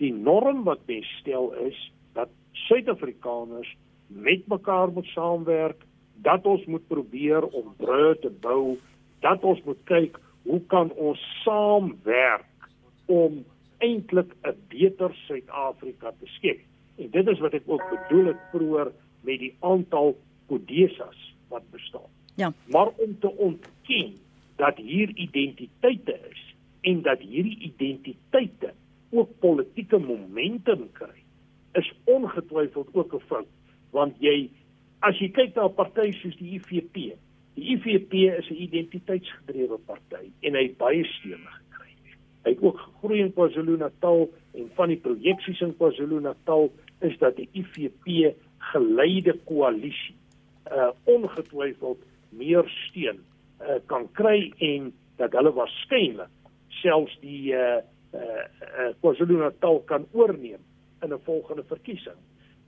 Die 0.00 0.12
norm 0.12 0.64
wat 0.64 0.80
mens 0.88 1.08
stel 1.20 1.52
is 1.66 1.76
dat 2.14 2.32
Suid-Afrikaners 2.66 3.68
met 4.06 4.46
mekaar 4.46 4.92
moet 4.92 5.06
saamwerk, 5.06 5.84
dat 6.14 6.46
ons 6.46 6.64
moet 6.64 6.86
probeer 6.86 7.44
om 7.44 7.74
brûe 7.76 8.18
te 8.20 8.30
bou, 8.40 8.78
dat 9.20 9.42
ons 9.44 9.62
moet 9.62 9.82
kyk 9.84 10.18
hoe 10.42 10.60
kan 10.66 10.92
ons 10.92 11.20
saamwerk 11.44 12.68
om 13.06 13.44
eintlik 13.78 14.32
'n 14.42 14.56
beter 14.68 15.14
Suid-Afrika 15.26 16.12
te 16.20 16.26
skep. 16.26 16.60
En 16.96 17.10
dit 17.10 17.26
is 17.28 17.38
wat 17.38 17.52
ek 17.52 17.62
ook 17.66 17.82
bedoel 17.90 18.26
het 18.26 18.42
vroeër 18.50 18.92
met 19.20 19.38
die 19.38 19.54
aantal 19.60 20.16
kodesas 20.46 21.34
wat 21.48 21.62
bestaan. 21.70 22.10
Ja. 22.34 22.52
Maar 22.64 22.88
om 22.96 23.18
te 23.18 23.30
ontken 23.30 24.14
dat 24.56 24.76
hier 24.76 25.10
identiteite 25.14 26.18
is 26.30 26.54
en 26.80 27.02
dat 27.02 27.18
hierdie 27.18 27.58
identiteite 27.58 28.72
ook 29.10 29.38
politieke 29.38 29.98
momentum 29.98 30.88
kry, 30.92 31.22
is 31.72 31.92
ongetwyfeld 32.04 32.88
ook 32.92 33.14
'n 33.14 33.20
fout, 33.26 33.46
want 33.96 34.18
jy 34.20 34.50
as 35.06 35.18
jy 35.20 35.30
kyk 35.32 35.56
na 35.56 35.68
'n 35.68 35.76
party 35.76 36.12
soos 36.20 36.36
die 36.40 36.56
IFP, 36.56 37.16
die 37.56 37.66
IFP 37.74 38.12
is 38.40 38.48
'n 38.50 38.62
identiteitsgedrewe 38.68 39.78
party 39.86 40.30
en 40.42 40.54
hy 40.54 40.62
het 40.68 40.78
baie 40.78 41.04
steun 41.04 41.44
gekry. 41.56 41.92
Hy 42.44 42.50
het 42.50 42.62
ook 42.62 42.78
gegroei 42.78 43.20
in 43.20 43.32
KwaZulu-Natal 43.32 44.28
en 44.54 44.70
van 44.74 44.88
die 44.88 45.00
projeksies 45.00 45.60
in 45.60 45.76
KwaZulu-Natal 45.76 46.70
is 47.00 47.18
dat 47.18 47.36
die 47.36 47.48
IFP 47.52 48.36
geleide 48.72 49.34
koalisie 49.44 50.16
uh 50.72 50.90
ongetwyfeld 51.04 51.98
meer 52.30 52.66
steun 52.86 53.20
uh 53.60 53.78
kan 53.86 54.08
kry 54.12 54.52
en 54.58 54.92
dat 55.16 55.32
hulle 55.32 55.52
waarskynlik 55.52 56.32
selfs 56.82 57.18
die 57.20 57.54
uh 57.54 57.80
uh, 58.14 58.44
uh 58.80 58.92
KwaZulu-Natal 59.00 59.84
kan 59.84 60.06
oorneem 60.12 60.62
in 61.02 61.12
'n 61.12 61.20
volgende 61.24 61.64
verkiesing. 61.64 62.18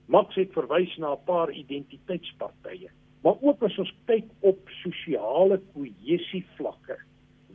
Max 0.09 0.35
het 0.41 0.53
verwys 0.57 0.97
na 0.97 1.13
'n 1.13 1.25
paar 1.25 1.51
identiteitspartye, 1.53 2.89
maar 3.23 3.37
ook 3.41 3.63
as 3.63 3.79
ons 3.79 3.95
kyk 4.05 4.25
op 4.41 4.59
sosiale 4.83 5.61
kohesie 5.73 6.47
vlakke. 6.57 6.97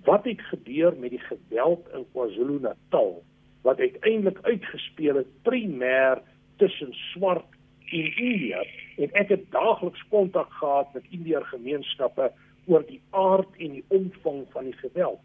Wat 0.03 0.23
het 0.25 0.41
gebeur 0.41 0.93
met 0.97 1.09
die 1.09 1.25
geweld 1.29 1.87
in 1.93 2.05
KwaZulu-Natal 2.11 3.23
wat 3.61 3.79
uiteindelik 3.79 4.39
uitgespeel 4.41 5.15
het 5.15 5.31
primêr 5.41 6.21
tussen 6.55 6.93
swart 6.93 7.45
en 7.89 8.17
India 8.17 8.63
en 8.97 9.09
ek 9.11 9.29
het 9.29 9.51
daagliks 9.51 10.03
kontak 10.09 10.51
gehad 10.53 10.93
met 10.93 11.03
Indiër 11.09 11.45
gemeenskappe 11.45 12.31
oor 12.65 12.85
die 12.87 13.01
aard 13.09 13.49
en 13.57 13.71
die 13.71 13.85
omvang 13.87 14.45
van 14.51 14.63
die 14.63 14.77
geweld. 14.77 15.23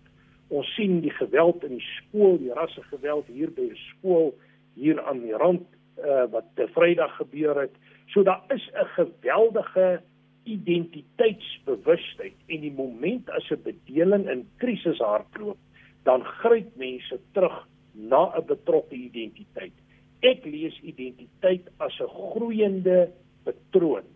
Ons 0.49 0.75
sien 0.75 1.01
die 1.01 1.11
geweld 1.11 1.65
in 1.65 1.77
die 1.77 1.89
skool, 1.97 2.39
die 2.39 2.53
rasse 2.53 2.83
geweld 2.83 3.27
hier 3.27 3.51
by 3.51 3.69
die 3.69 3.83
skool 3.91 4.33
hier 4.75 5.03
aan 5.03 5.21
die 5.21 5.37
rand 5.37 5.67
uh, 6.05 6.25
wat 6.31 6.45
te 6.55 6.69
Vrydag 6.75 7.17
gebeur 7.17 7.61
het. 7.61 7.75
So 8.07 8.23
daar 8.23 8.45
is 8.49 8.71
'n 8.73 8.87
geweldige 8.87 10.01
identiteitsbewustheid 10.45 12.37
en 12.47 12.61
die 12.61 12.75
oomblik 12.77 13.29
as 13.29 13.51
'n 13.51 13.63
bedeling 13.63 14.29
in 14.29 14.49
krisis 14.57 14.99
hardloop, 14.99 15.59
dan 16.03 16.25
gryp 16.25 16.77
mense 16.77 17.21
terug 17.33 17.69
na 17.93 18.33
'n 18.37 18.47
betrokke 18.47 18.95
identiteit. 18.95 19.73
Ek 20.21 20.45
lees 20.45 20.81
identiteit 20.81 21.69
as 21.77 22.01
'n 22.01 22.09
groeiende 22.09 23.11
patroon. 23.45 24.07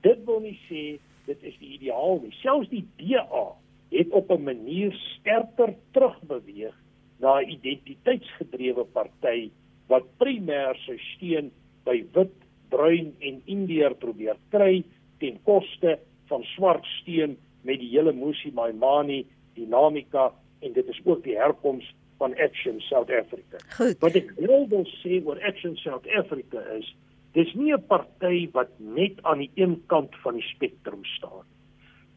Dit 0.00 0.24
wil 0.24 0.40
nie 0.40 0.58
sê 0.68 0.98
dit 1.26 1.42
is 1.42 1.58
die 1.58 1.72
ideaal 1.78 2.20
nie. 2.22 2.32
Selfs 2.32 2.68
die 2.68 2.86
DA 2.96 3.46
het 3.90 4.10
op 4.10 4.30
'n 4.30 4.42
manier 4.42 4.92
sterker 4.92 5.74
terugbeweeg 5.92 6.74
na 7.18 7.42
identiteitsgedrewe 7.42 8.84
party 8.84 9.50
wat 9.90 10.06
primêr 10.22 10.78
sy 10.86 10.96
steun 11.14 11.50
by 11.86 11.98
wit, 12.14 12.34
bruin 12.70 13.10
en 13.26 13.40
indiër 13.50 13.96
probeer 13.98 14.38
kry 14.54 14.84
ten 15.22 15.38
koste 15.46 15.96
van 16.30 16.44
swart 16.54 16.86
steun 17.00 17.34
met 17.66 17.80
die 17.82 17.90
hele 17.90 18.12
Musi 18.14 18.52
Maimani 18.54 19.24
dinamika 19.58 20.30
en 20.62 20.76
dit 20.76 20.92
is 20.92 21.00
ook 21.04 21.24
die 21.24 21.36
herkoms 21.38 21.88
van 22.20 22.36
Action 22.38 22.78
South 22.86 23.10
Africa. 23.10 23.58
Goed. 23.76 23.98
Wat 24.04 24.16
ek 24.20 24.30
wil 24.38 24.68
wil 24.70 24.86
sê 25.00 25.18
oor 25.24 25.40
Action 25.48 25.74
South 25.80 26.06
Africa 26.20 26.62
is 26.76 26.86
dis 27.34 27.50
nie 27.54 27.72
'n 27.74 27.82
party 27.90 28.48
wat 28.54 28.70
net 28.78 29.18
aan 29.22 29.42
die 29.42 29.50
een 29.54 29.82
kant 29.86 30.14
van 30.22 30.38
die 30.38 30.46
spektrum 30.54 31.04
staan. 31.16 31.46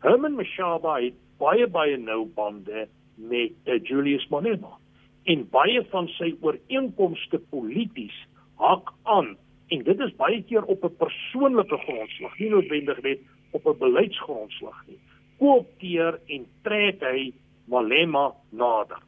Herman 0.05 0.35
Mashaba 0.35 0.99
het 1.01 1.17
baie 1.39 1.67
baie 1.67 1.97
nou 1.97 2.25
bande 2.25 2.87
met 3.15 3.53
uh, 3.65 3.79
Julius 3.83 4.27
Malema 4.29 4.77
en 5.23 5.45
baie 5.51 5.83
van 5.91 6.07
sy 6.17 6.33
ooreenkomste 6.41 7.39
polities 7.51 8.15
hak 8.59 8.91
aan 9.03 9.35
en 9.73 9.83
dit 9.87 10.03
is 10.05 10.15
baie 10.19 10.41
keer 10.49 10.63
op 10.63 10.83
'n 10.83 10.97
persoonlike 10.97 11.77
grondslag, 11.85 12.39
nie 12.39 12.49
noodwendig 12.49 13.01
net 13.01 13.19
op 13.51 13.65
'n 13.67 13.77
beleidsgrondslag 13.77 14.83
nie. 14.87 14.99
Koopteer 15.39 16.19
en 16.27 16.45
trek 16.63 17.01
hy 17.01 17.33
Malema 17.65 18.33
nader. 18.49 19.01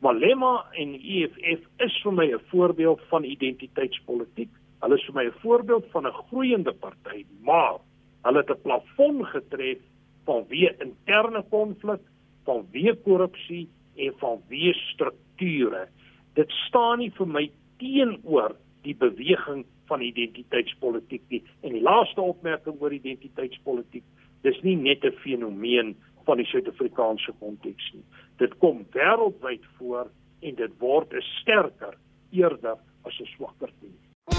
Malema 0.00 0.66
en 0.72 0.94
EFF 0.94 1.62
is 1.78 2.00
vir 2.02 2.12
my 2.12 2.26
'n 2.32 2.40
voorbeeld 2.50 3.00
van 3.08 3.24
identiteitspolitiek. 3.24 4.50
Hulle 4.80 4.94
is 4.94 5.04
vir 5.04 5.14
my 5.14 5.24
'n 5.26 5.40
voorbeeld 5.42 5.86
van 5.90 6.06
'n 6.06 6.12
groeiende 6.12 6.72
party, 6.72 7.24
maar 7.42 7.78
hulle 8.22 8.38
het 8.38 8.50
'n 8.50 8.62
plafon 8.62 9.24
getref 9.24 9.78
vanweë 10.24 10.80
interne 10.80 11.42
konflik, 11.50 12.00
vanweë 12.44 12.94
korrupsie 13.02 13.68
en 13.96 14.18
vanweë 14.20 14.74
strukture. 14.92 15.86
Dit 16.34 16.52
staan 16.66 16.98
nie 16.98 17.10
vir 17.16 17.26
my 17.26 17.50
teenoor 17.80 18.56
die 18.86 18.94
beweging 18.94 19.64
van 19.90 20.02
identiteitspolitiek 20.02 21.22
nie. 21.28 21.42
En 21.62 21.74
die 21.76 21.82
laaste 21.82 22.22
opmerking 22.22 22.80
oor 22.80 22.94
identiteitspolitiek, 22.94 24.04
dis 24.42 24.58
nie 24.62 24.76
net 24.76 25.04
'n 25.04 25.16
fenomeen 25.22 25.96
van 26.26 26.36
die 26.36 26.46
Suid-Afrikaanse 26.46 27.32
konteks 27.38 27.92
nie. 27.94 28.04
Dit 28.38 28.58
kom 28.58 28.86
wêreldwyd 28.92 29.64
voor 29.78 30.10
en 30.40 30.54
dit 30.54 30.72
word 30.78 31.12
'n 31.12 31.22
sterker 31.40 31.94
eerder 32.30 32.76
as 33.02 33.20
'n 33.20 33.28
swakker 33.36 33.70
ding. 33.80 33.94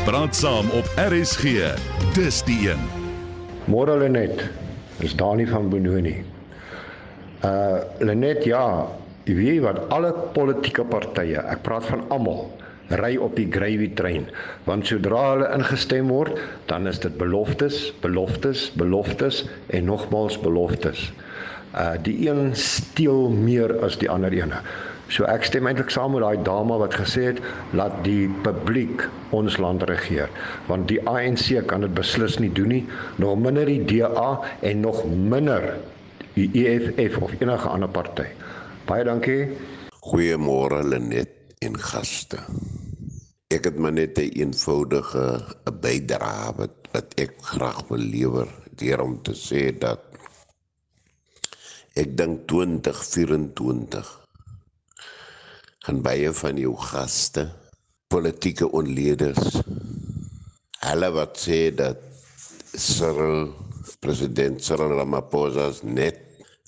Praat 0.06 0.36
saam 0.36 0.68
op 0.80 0.88
RSG. 0.96 1.44
Dis 2.16 2.44
die 2.44 2.70
een. 2.70 2.82
Môre 3.68 3.98
Lenet, 3.98 4.52
is 5.00 5.16
Dani 5.16 5.46
van 5.46 5.70
Benoni. 5.70 6.24
Uh 7.44 7.84
Lenet, 8.00 8.44
ja, 8.44 8.88
jy 9.28 9.36
weet 9.38 9.62
wat 9.66 9.84
alle 9.94 10.14
politieke 10.36 10.86
partye, 10.88 11.44
ek 11.44 11.64
praat 11.68 11.86
van 11.92 12.06
almal, 12.16 12.48
ry 13.02 13.18
op 13.20 13.36
die 13.36 13.50
gravy 13.52 13.90
trein, 14.00 14.30
want 14.66 14.88
sodra 14.88 15.24
hulle 15.34 15.50
ingestem 15.58 16.08
word, 16.14 16.40
dan 16.72 16.88
is 16.88 17.02
dit 17.04 17.18
beloftes, 17.20 17.90
beloftes, 18.02 18.70
beloftes 18.80 19.44
en 19.76 19.90
nogmals 19.92 20.40
beloftes 20.40 21.10
uh 21.78 21.96
die 22.04 22.30
een 22.30 22.56
steel 22.56 23.30
meer 23.30 23.74
as 23.86 23.98
die 24.02 24.10
ander 24.10 24.34
ene. 24.34 24.62
So 25.14 25.28
ek 25.32 25.46
stem 25.48 25.68
eintlik 25.70 25.92
saam 25.94 26.16
met 26.16 26.24
daai 26.24 26.44
dame 26.44 26.78
wat 26.82 26.96
gesê 27.00 27.30
het 27.30 27.38
laat 27.80 28.02
die 28.04 28.28
publiek 28.44 29.06
ons 29.36 29.56
land 29.64 29.86
regeer 29.88 30.32
want 30.68 30.90
die 30.92 31.00
ANC 31.08 31.54
kan 31.70 31.86
dit 31.86 31.94
beslis 31.96 32.40
nie 32.44 32.52
doen 32.52 32.74
nie 32.76 32.84
nog 33.24 33.38
minder 33.40 33.70
die 33.70 33.84
DA 33.88 34.30
en 34.68 34.84
nog 34.84 35.06
minder 35.08 35.70
die 36.36 36.50
EFF 36.66 37.22
of 37.24 37.32
enige 37.40 37.70
ander 37.70 37.90
party. 37.90 38.28
Baie 38.88 39.04
dankie. 39.04 39.50
Goeiemôre 40.00 40.80
Lenet 40.88 41.58
en 41.60 41.74
gaste. 41.76 42.40
Ek 43.52 43.66
het 43.68 43.76
maar 43.76 43.92
net 43.92 44.16
'n 44.16 44.22
een 44.22 44.38
eenvoudige 44.48 45.44
'n 45.68 45.80
bydrae 45.82 46.56
wat, 46.56 46.76
ek 47.18 47.34
graag 47.42 47.82
wil 47.90 48.00
lewer 48.00 48.48
deur 48.80 49.02
om 49.02 49.22
te 49.24 49.34
sê 49.34 49.78
dat 49.78 50.00
Ek 51.98 52.18
dink 52.18 52.48
2024 52.48 54.10
gaan 55.86 56.02
baie 56.02 56.32
van 56.32 56.58
jou 56.58 56.76
gaste, 56.78 57.48
politieke 58.08 58.70
onleerders, 58.72 59.62
hulle 60.80 61.10
wat 61.12 61.40
sê 61.42 61.76
dat 61.76 61.98
Cyril 62.76 63.50
president 64.00 64.64
Cyril 64.64 64.94
Ramaphosa 64.94 65.74
net 65.84 66.18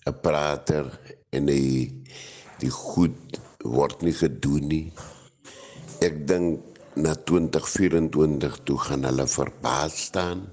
'n 0.08 0.14
prater 0.22 0.86
en 1.36 1.50
die 1.50 1.90
die 2.60 2.72
goed 2.74 3.40
word 3.64 4.02
nie 4.04 4.16
gedoen 4.16 4.68
nie. 4.68 4.86
Ek 6.04 6.26
dink 6.28 6.80
na 7.00 7.14
2024 7.16 8.64
toe 8.68 8.80
gaan 8.88 9.06
hulle 9.08 9.28
verbaas 9.32 10.00
staan 10.10 10.48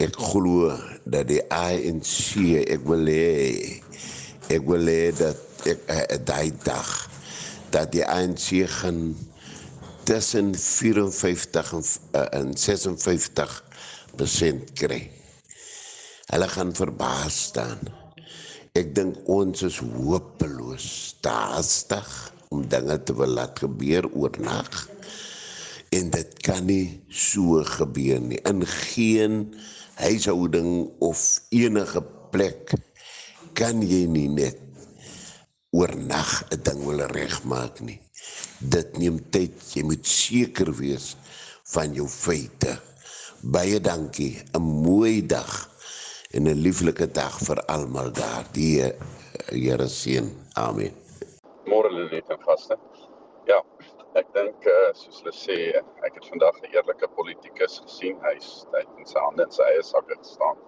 ek 0.00 0.16
glo 0.16 0.70
dat 1.04 1.28
die 1.28 1.42
ANC 1.52 2.40
ek 2.64 2.84
wil 2.88 3.04
hê 3.10 3.80
ek 4.48 4.64
wil 4.64 4.88
hê 4.88 5.10
dat 5.12 5.68
ek 5.68 5.82
uh, 5.92 6.04
daai 6.24 6.52
dag 6.64 6.88
dat 7.74 7.92
die 7.92 8.06
ANC 8.06 8.64
gaan 8.80 9.12
tussen 10.08 10.54
54 10.56 11.74
en, 11.76 11.84
uh, 12.16 12.24
en 12.40 12.56
56 12.56 13.52
persent 14.16 14.72
kry. 14.74 15.04
Hulle 16.32 16.48
gaan 16.50 16.72
verbaas 16.74 17.36
staan. 17.52 17.84
Ek 18.78 18.92
dink 18.94 19.16
ons 19.26 19.64
is 19.66 19.80
hopeloos 19.82 20.84
staastig 21.10 22.10
om 22.54 22.62
dinge 22.70 22.96
te 23.02 23.14
wil 23.18 23.32
laat 23.34 23.58
gebeur 23.58 24.06
oornag. 24.14 24.84
En 25.90 26.12
dit 26.14 26.36
kan 26.46 26.62
nie 26.68 27.00
so 27.10 27.64
gebeur 27.66 28.20
nie. 28.22 28.38
In 28.46 28.62
geen 28.62 29.40
huishouding 29.98 30.86
of 31.02 31.24
enige 31.50 32.02
plek 32.30 32.76
kan 33.58 33.82
jy 33.82 34.04
nie 34.06 34.28
net 34.30 34.60
oornag 35.74 36.30
'n 36.54 36.62
ding 36.62 36.86
wil 36.86 37.02
regmaak 37.10 37.82
nie. 37.82 37.98
Dit 38.62 38.98
neem 38.98 39.18
tyd. 39.34 39.58
Jy 39.74 39.82
moet 39.82 40.06
seker 40.06 40.70
wees 40.78 41.16
van 41.74 41.90
jou 41.94 42.06
feite. 42.06 42.78
Baie 43.42 43.80
dankie. 43.80 44.38
'n 44.54 44.62
Mooi 44.62 45.26
dag 45.26 45.70
en 46.36 46.46
'n 46.46 46.62
lieflike 46.62 47.06
dag 47.10 47.34
vir 47.46 47.58
almal 47.74 48.10
daar. 48.12 48.44
Die 48.54 48.82
eh, 48.82 48.94
Here 49.50 49.88
seën. 49.88 50.26
Amen. 50.54 50.92
Môre 51.66 51.90
lê 51.90 52.04
net 52.10 52.28
in 52.30 52.42
gaste. 52.46 52.76
Ja, 53.48 53.58
ek 54.20 54.28
dink 54.34 54.66
uh, 54.66 54.90
soos 54.94 55.22
hulle 55.22 55.32
sê, 55.34 55.56
ek 56.06 56.18
het 56.18 56.26
vandag 56.30 56.60
'n 56.60 56.70
eerlike 56.74 57.08
politikus 57.18 57.80
gesien. 57.86 58.18
Hy's 58.26 58.66
hy 58.72 58.82
het 58.84 58.92
in 58.98 59.06
sy 59.06 59.18
hande 59.18 59.42
in 59.48 59.56
sy 59.56 59.66
eie 59.72 59.82
sakke 59.82 60.18
gestaan. 60.18 60.60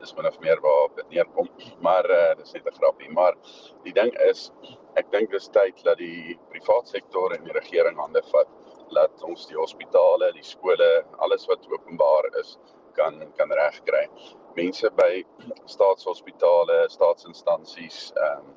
Dis 0.00 0.14
min 0.16 0.26
of 0.26 0.38
meer 0.40 0.60
waar 0.60 0.88
dit 0.96 1.10
neerkom. 1.16 1.48
Maar 1.80 2.08
uh, 2.10 2.34
dis 2.40 2.52
net 2.52 2.66
'n 2.66 2.78
grappie, 2.78 3.10
maar 3.12 3.36
die 3.84 3.92
ding 3.92 4.12
is 4.30 4.50
ek 4.96 5.10
dink 5.12 5.30
dis 5.30 5.48
tyd 5.48 5.84
dat 5.84 5.98
die 5.98 6.38
private 6.48 6.88
sektor 6.88 7.34
en 7.36 7.44
die 7.44 7.58
regering 7.60 7.98
hande 7.98 8.22
vat 8.32 8.48
laat 8.88 9.22
ons 9.22 9.46
die 9.46 9.56
hospitale, 9.56 10.32
die 10.32 10.48
skole, 10.54 11.04
alles 11.18 11.46
wat 11.46 11.68
openbaar 11.68 12.30
is 12.40 12.56
kan 12.94 13.20
kan 13.36 13.50
regkry 13.50 14.08
mense 14.56 14.90
by 14.98 15.22
staatshospitale, 15.70 16.84
staatsinstansies, 16.96 18.12
ehm 18.16 18.44
um, 18.44 18.54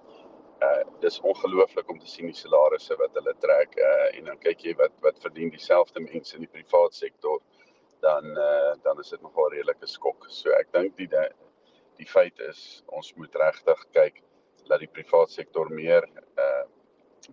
uh 0.65 0.83
dis 1.01 1.19
ongelooflik 1.21 1.89
om 1.89 1.99
te 2.01 2.07
sien 2.09 2.25
die 2.25 2.37
salarisse 2.37 2.95
wat 2.97 3.13
hulle 3.19 3.33
trek 3.43 3.75
uh 3.77 4.07
en 4.17 4.31
dan 4.31 4.39
kyk 4.41 4.63
jy 4.65 4.73
wat 4.79 4.95
wat 5.05 5.19
verdien 5.21 5.51
dieselfde 5.53 6.01
mense 6.01 6.33
in 6.35 6.45
die 6.45 6.53
privaat 6.55 6.97
sektor 6.97 7.43
dan 8.01 8.25
uh 8.45 8.73
dan 8.85 8.99
is 9.03 9.13
dit 9.13 9.21
nogal 9.21 9.51
redelike 9.53 9.89
skok. 9.91 10.25
So 10.29 10.49
ek 10.57 10.71
dink 10.73 10.97
die 10.97 11.09
die 11.97 12.09
feit 12.09 12.39
is 12.49 12.81
ons 12.87 13.13
moet 13.17 13.35
regtig 13.35 13.85
kyk 13.93 14.23
dat 14.69 14.81
die 14.81 14.89
privaat 14.97 15.29
sektor 15.29 15.69
meer 15.69 16.09
uh 16.45 16.65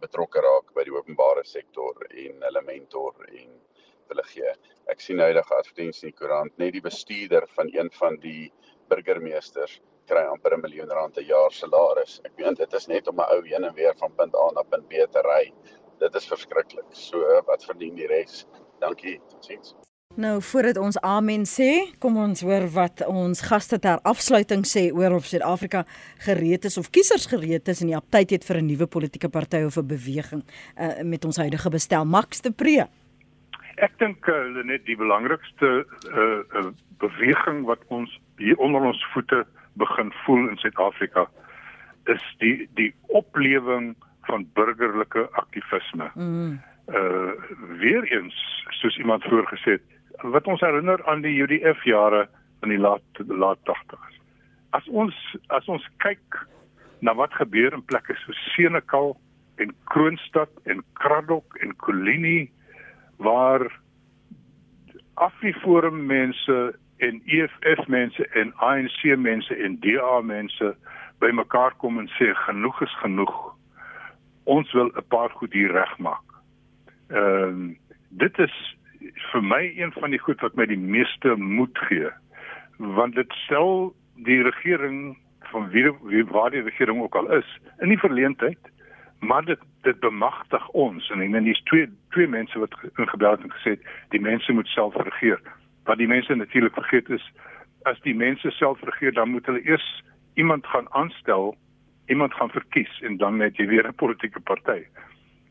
betrokke 0.02 0.40
raak 0.42 0.72
by 0.74 0.84
die 0.84 0.94
openbare 0.94 1.44
sektor 1.46 1.94
en 2.10 2.40
hulle 2.42 2.62
mentor 2.66 3.14
en 3.30 3.50
hulle 4.08 4.24
gee. 4.30 4.52
Ek 4.92 5.00
sien 5.00 5.16
nou 5.16 5.26
huidige 5.30 5.54
advertensie 5.54 6.08
in 6.08 6.12
die 6.12 6.18
koerant, 6.18 6.58
net 6.58 6.72
die 6.72 6.84
bestuurder 6.84 7.46
van 7.56 7.70
een 7.72 7.90
van 7.98 8.18
die 8.20 8.52
burgemeesters 8.88 9.80
kry 10.10 10.24
amper 10.28 10.54
'n 10.56 10.60
miljoen 10.60 10.90
rand 10.90 11.16
'n 11.18 11.24
jaar 11.24 11.52
salaris. 11.52 12.20
Ek 12.24 12.36
weet 12.36 12.56
dit 12.56 12.74
is 12.74 12.86
net 12.86 13.08
om 13.08 13.20
'n 13.20 13.30
ou 13.34 13.40
heen 13.46 13.64
en 13.64 13.74
weer 13.74 13.94
van 13.96 14.12
punt 14.16 14.34
A 14.34 14.50
na 14.54 14.62
punt 14.62 14.88
B 14.88 14.92
te 15.10 15.22
ry. 15.22 15.52
Dit 15.98 16.14
is 16.14 16.26
verskriklik. 16.26 16.88
So 16.90 17.42
wat 17.46 17.64
verdien 17.64 17.94
die 17.94 18.06
res? 18.06 18.46
Dankie. 18.80 19.20
Totsiens. 19.30 19.74
Nou 20.14 20.42
voordat 20.42 20.76
ons 20.78 20.98
amen 21.00 21.42
sê, 21.42 21.90
kom 21.98 22.16
ons 22.16 22.40
hoor 22.46 22.68
wat 22.70 23.00
ons 23.06 23.40
gaste 23.40 23.78
ter 23.82 23.98
afsluiting 24.06 24.62
sê 24.62 24.92
oor 24.94 25.16
of 25.16 25.26
Suid-Afrika 25.26 25.84
gereed 26.18 26.64
is 26.64 26.78
of 26.78 26.90
kiesers 26.90 27.26
gereed 27.26 27.68
is 27.68 27.80
in 27.80 27.90
die 27.90 27.96
aptyd 27.96 28.30
het 28.30 28.44
vir 28.44 28.60
'n 28.60 28.66
nuwe 28.66 28.86
politieke 28.86 29.28
party 29.28 29.64
of 29.66 29.76
'n 29.76 29.86
beweging 29.86 30.44
uh, 30.78 31.02
met 31.02 31.24
ons 31.24 31.36
huidige 31.36 31.70
bestel 31.70 32.04
Max 32.04 32.40
de 32.40 32.52
Pre. 32.52 32.86
Ek 33.82 33.94
dink 33.98 34.26
uh, 34.30 34.62
net 34.62 34.84
die 34.86 34.96
belangrikste 34.96 35.70
uh, 35.82 36.42
uh, 36.54 36.68
beweging 37.02 37.64
wat 37.66 37.82
ons 37.94 38.12
hier 38.38 38.58
onder 38.62 38.86
ons 38.86 39.00
voete 39.12 39.42
begin 39.80 40.12
voel 40.24 40.48
in 40.48 40.60
Suid-Afrika 40.62 41.26
is 42.12 42.22
die 42.38 42.68
die 42.78 42.92
oplewing 43.16 43.94
van 44.28 44.46
burgerlike 44.54 45.28
aktivisme. 45.32 46.10
Mm. 46.14 46.60
Uh 46.92 47.32
weer 47.80 48.04
eens 48.12 48.36
soos 48.76 48.96
iemand 49.00 49.24
voorgesê 49.24 49.78
het, 49.78 49.84
wat 50.22 50.46
ons 50.46 50.60
herinner 50.60 51.00
aan 51.08 51.22
die 51.24 51.32
UDF 51.42 51.84
jare 51.88 52.28
in 52.62 52.68
die 52.68 52.78
laat 52.78 53.22
laat 53.26 53.58
80s. 53.64 54.18
As 54.70 54.88
ons 54.88 55.16
as 55.46 55.68
ons 55.68 55.86
kyk 56.04 56.44
na 57.00 57.14
wat 57.14 57.32
gebeur 57.40 57.72
in 57.72 57.84
plekke 57.84 58.16
so 58.20 58.36
Senekal 58.52 59.16
en 59.56 59.72
Kroonstad 59.92 60.50
en 60.64 60.84
Kraddock 61.00 61.56
en 61.64 61.76
Kolini 61.76 62.50
waar 63.16 63.80
Afriforum 65.14 66.06
mense 66.06 66.78
en 66.96 67.22
EFF 67.24 67.86
mense 67.86 68.26
en 68.28 68.52
ANC 68.56 69.16
mense 69.16 69.54
en 69.54 69.80
DA 69.80 70.20
mense 70.20 70.76
bymekaar 71.18 71.74
kom 71.76 71.98
en 71.98 72.08
sê 72.18 72.32
genoeg 72.34 72.82
is 72.82 72.96
genoeg. 73.02 73.34
Ons 74.44 74.72
wil 74.72 74.90
'n 74.94 75.08
paar 75.08 75.30
goed 75.30 75.52
hier 75.52 75.72
regmaak. 75.72 76.28
Ehm 77.08 77.70
uh, 77.70 77.76
dit 78.08 78.38
is 78.38 78.76
vir 79.32 79.42
my 79.42 79.72
een 79.76 79.92
van 79.92 80.10
die 80.10 80.18
goed 80.18 80.40
wat 80.40 80.54
my 80.54 80.66
die 80.66 80.78
meeste 80.78 81.34
moed 81.36 81.78
gee 81.88 82.10
want 82.78 83.14
dit 83.14 83.32
stel 83.44 83.94
die 84.26 84.42
regering 84.42 85.16
van 85.50 85.68
wie, 85.70 85.90
wie 86.02 86.24
waar 86.24 86.50
die 86.50 86.62
regering 86.62 87.02
ook 87.02 87.14
al 87.14 87.30
is 87.32 87.58
in 87.78 87.88
die 87.88 87.98
verleentheid 87.98 88.58
maar 89.26 89.44
dit 89.44 89.60
dit 89.82 90.00
bemagtig 90.00 90.68
ons 90.68 91.10
en 91.10 91.20
en 91.20 91.44
dis 91.44 91.62
twee 91.62 91.88
twee 92.08 92.28
mense 92.28 92.58
wat 92.58 92.74
ingebel 92.96 93.30
het 93.30 93.42
en 93.42 93.52
gesê 93.52 93.74
het 93.76 93.84
die 94.08 94.20
mense 94.20 94.52
moet 94.52 94.66
self 94.66 94.96
regeer. 94.96 95.40
Wat 95.84 95.98
die 95.98 96.08
mense 96.08 96.34
natuurlik 96.34 96.74
vergeet 96.74 97.10
is 97.10 97.32
as 97.82 98.00
die 98.00 98.14
mense 98.14 98.50
self 98.50 98.80
regeer 98.82 99.12
dan 99.12 99.30
moet 99.30 99.46
hulle 99.46 99.64
eers 99.64 100.02
iemand 100.34 100.66
gaan 100.66 100.92
aanstel, 100.92 101.56
iemand 102.06 102.34
gaan 102.34 102.50
verkies 102.50 103.00
en 103.00 103.16
dan 103.16 103.36
net 103.36 103.56
jy 103.56 103.66
weer 103.66 103.88
'n 103.88 103.94
politieke 103.94 104.40
party. 104.40 104.84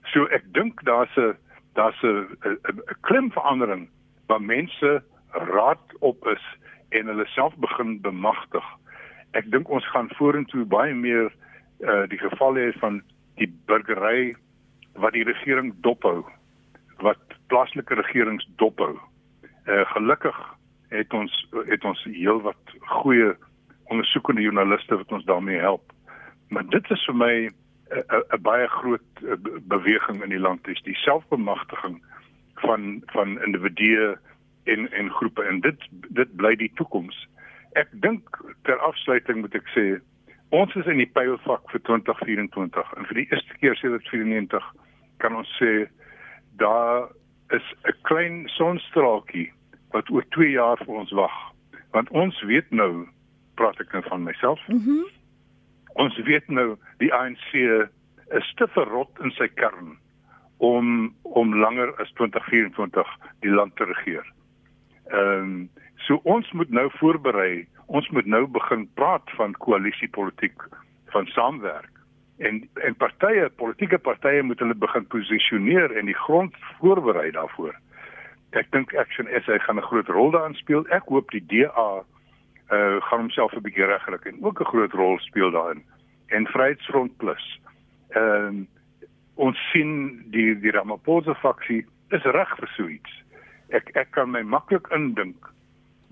So 0.04 0.26
ek 0.26 0.44
dink 0.54 0.84
daar's 0.84 1.16
'n 1.18 1.38
daar's 1.74 2.02
'n 2.04 2.28
'n 2.44 2.82
klim 3.02 3.32
verandering 3.32 3.90
waar 4.28 4.42
mense 4.42 5.04
raad 5.32 5.86
op 6.00 6.28
is 6.28 6.46
en 6.90 7.08
hulle 7.08 7.26
self 7.26 7.56
begin 7.56 8.02
bemagtig. 8.02 8.66
Ek 9.32 9.52
dink 9.52 9.70
ons 9.70 9.90
gaan 9.90 10.10
vorentoe 10.18 10.66
baie 10.66 10.94
meer 10.94 11.32
uh 11.80 12.06
die 12.08 12.20
geval 12.20 12.56
hê 12.56 12.72
van 12.80 13.02
die 13.36 13.50
burgery 13.66 14.36
wat 14.94 15.14
die 15.14 15.24
regering 15.24 15.74
dophou 15.82 16.24
wat 17.04 17.20
plaaslike 17.48 17.96
regerings 18.00 18.46
dophou. 18.62 18.94
Eh 19.66 19.74
uh, 19.74 19.86
gelukkig 19.96 20.38
het 20.94 21.14
ons 21.14 21.34
het 21.66 21.84
ons 21.84 22.04
heelwat 22.04 22.78
goeie 23.02 23.34
ondersoekende 23.92 24.42
joernaliste 24.42 24.98
wat 24.98 25.12
ons 25.12 25.26
daarmee 25.26 25.60
help. 25.60 25.92
Maar 26.50 26.66
dit 26.70 26.92
is 26.92 27.06
vir 27.06 27.16
my 27.16 27.34
'n 27.94 28.42
baie 28.42 28.68
groot 28.68 29.12
beweging 29.68 30.24
in 30.24 30.30
die 30.30 30.40
land 30.40 30.68
is 30.68 30.82
die 30.82 30.96
selfbemagtiging 30.96 32.02
van 32.54 33.02
van 33.06 33.42
individue 33.42 34.18
en 34.64 34.92
en 34.92 35.10
groepe 35.10 35.44
en 35.44 35.60
dit 35.60 35.80
dit 36.10 36.36
bly 36.36 36.56
die 36.56 36.72
toekoms. 36.76 37.28
Ek 37.74 37.90
dink 37.92 38.42
ter 38.64 38.78
afsluiting 38.78 39.42
moet 39.42 39.56
ek 39.56 39.70
sê 39.76 39.86
Ons 40.54 40.76
is 40.78 40.86
in 40.86 41.00
die 41.02 41.10
pylvak 41.10 41.66
vir 41.72 41.82
2024 41.88 42.94
en 42.98 43.08
vir 43.10 43.18
die 43.18 43.26
eerste 43.32 43.56
keer 43.58 43.78
sedert 43.80 44.06
94 44.12 44.68
kan 45.24 45.34
ons 45.40 45.50
sê 45.58 45.88
daar 46.62 47.10
is 47.58 47.66
'n 47.90 47.98
klein 48.10 48.38
sonstraaltjie 48.54 49.50
wat 49.94 50.10
oor 50.10 50.26
2 50.36 50.52
jaar 50.52 50.78
vir 50.86 50.96
ons 51.02 51.12
wag. 51.12 51.38
Want 51.92 52.10
ons 52.10 52.42
weet 52.42 52.70
nou 52.72 53.08
praat 53.56 53.80
ek 53.82 53.94
nou 53.94 54.04
van 54.10 54.24
myself. 54.24 54.62
Mhm. 54.68 55.02
Mm 55.02 55.22
ons 55.94 56.18
weet 56.26 56.48
nou 56.50 56.78
die 56.98 57.14
ANC 57.14 57.54
is 58.34 58.54
te 58.58 58.68
verrot 58.74 59.20
in 59.22 59.32
sy 59.38 59.48
kern 59.48 59.98
om 60.58 61.16
om 61.22 61.54
langer 61.54 61.94
as 62.02 62.12
2024 62.18 63.08
die 63.42 63.54
land 63.54 63.76
te 63.76 63.86
regeer. 63.86 64.26
Ehm 65.12 65.44
um, 65.44 65.70
so 66.08 66.20
ons 66.24 66.52
moet 66.52 66.70
nou 66.70 66.90
voorberei 67.00 67.68
ons 67.94 68.10
moet 68.10 68.26
nou 68.26 68.46
begin 68.50 68.88
praat 68.98 69.32
van 69.38 69.54
koalisiepolitiek 69.66 70.66
van 71.14 71.28
saamwerk 71.36 71.92
en 72.38 72.64
en 72.88 72.96
partye 72.98 73.50
politieke 73.62 74.00
partye 74.02 74.42
moet 74.44 74.60
hulle 74.64 74.78
begin 74.86 75.06
posisioneer 75.14 75.94
en 76.00 76.10
die 76.10 76.18
grond 76.26 76.56
voorberei 76.80 77.30
daarvoor. 77.38 77.76
Ek 78.58 78.72
dink 78.74 78.96
Action 78.98 79.30
SA 79.46 79.60
gaan 79.66 79.78
'n 79.78 79.90
groot 79.90 80.10
rol 80.10 80.32
daarin 80.32 80.58
speel. 80.58 80.86
Ek 80.90 81.06
hoop 81.14 81.32
die 81.32 81.46
DA 81.54 82.04
uh 82.72 82.98
gaan 83.02 83.20
homself 83.20 83.54
'n 83.54 83.62
bietjie 83.62 83.86
regkry 83.86 84.18
en 84.24 84.44
ook 84.44 84.62
'n 84.62 84.72
groot 84.74 84.94
rol 84.94 85.20
speel 85.20 85.52
daarin. 85.52 85.84
En 86.28 86.48
Vryheidsfront 86.48 87.18
Plus. 87.18 87.60
Ehm 88.10 88.58
uh, 88.58 88.66
ons 89.36 89.58
sien 89.72 90.24
die 90.32 90.60
die 90.60 90.72
Ramaphosa 90.72 91.34
faksie 91.34 91.86
is 92.10 92.24
reg 92.24 92.58
vir 92.58 92.70
so 92.76 92.88
iets. 92.88 93.24
Ek 93.70 93.90
ek 93.94 94.12
kan 94.12 94.32
my 94.32 94.42
maklik 94.42 94.88
indink 94.88 95.54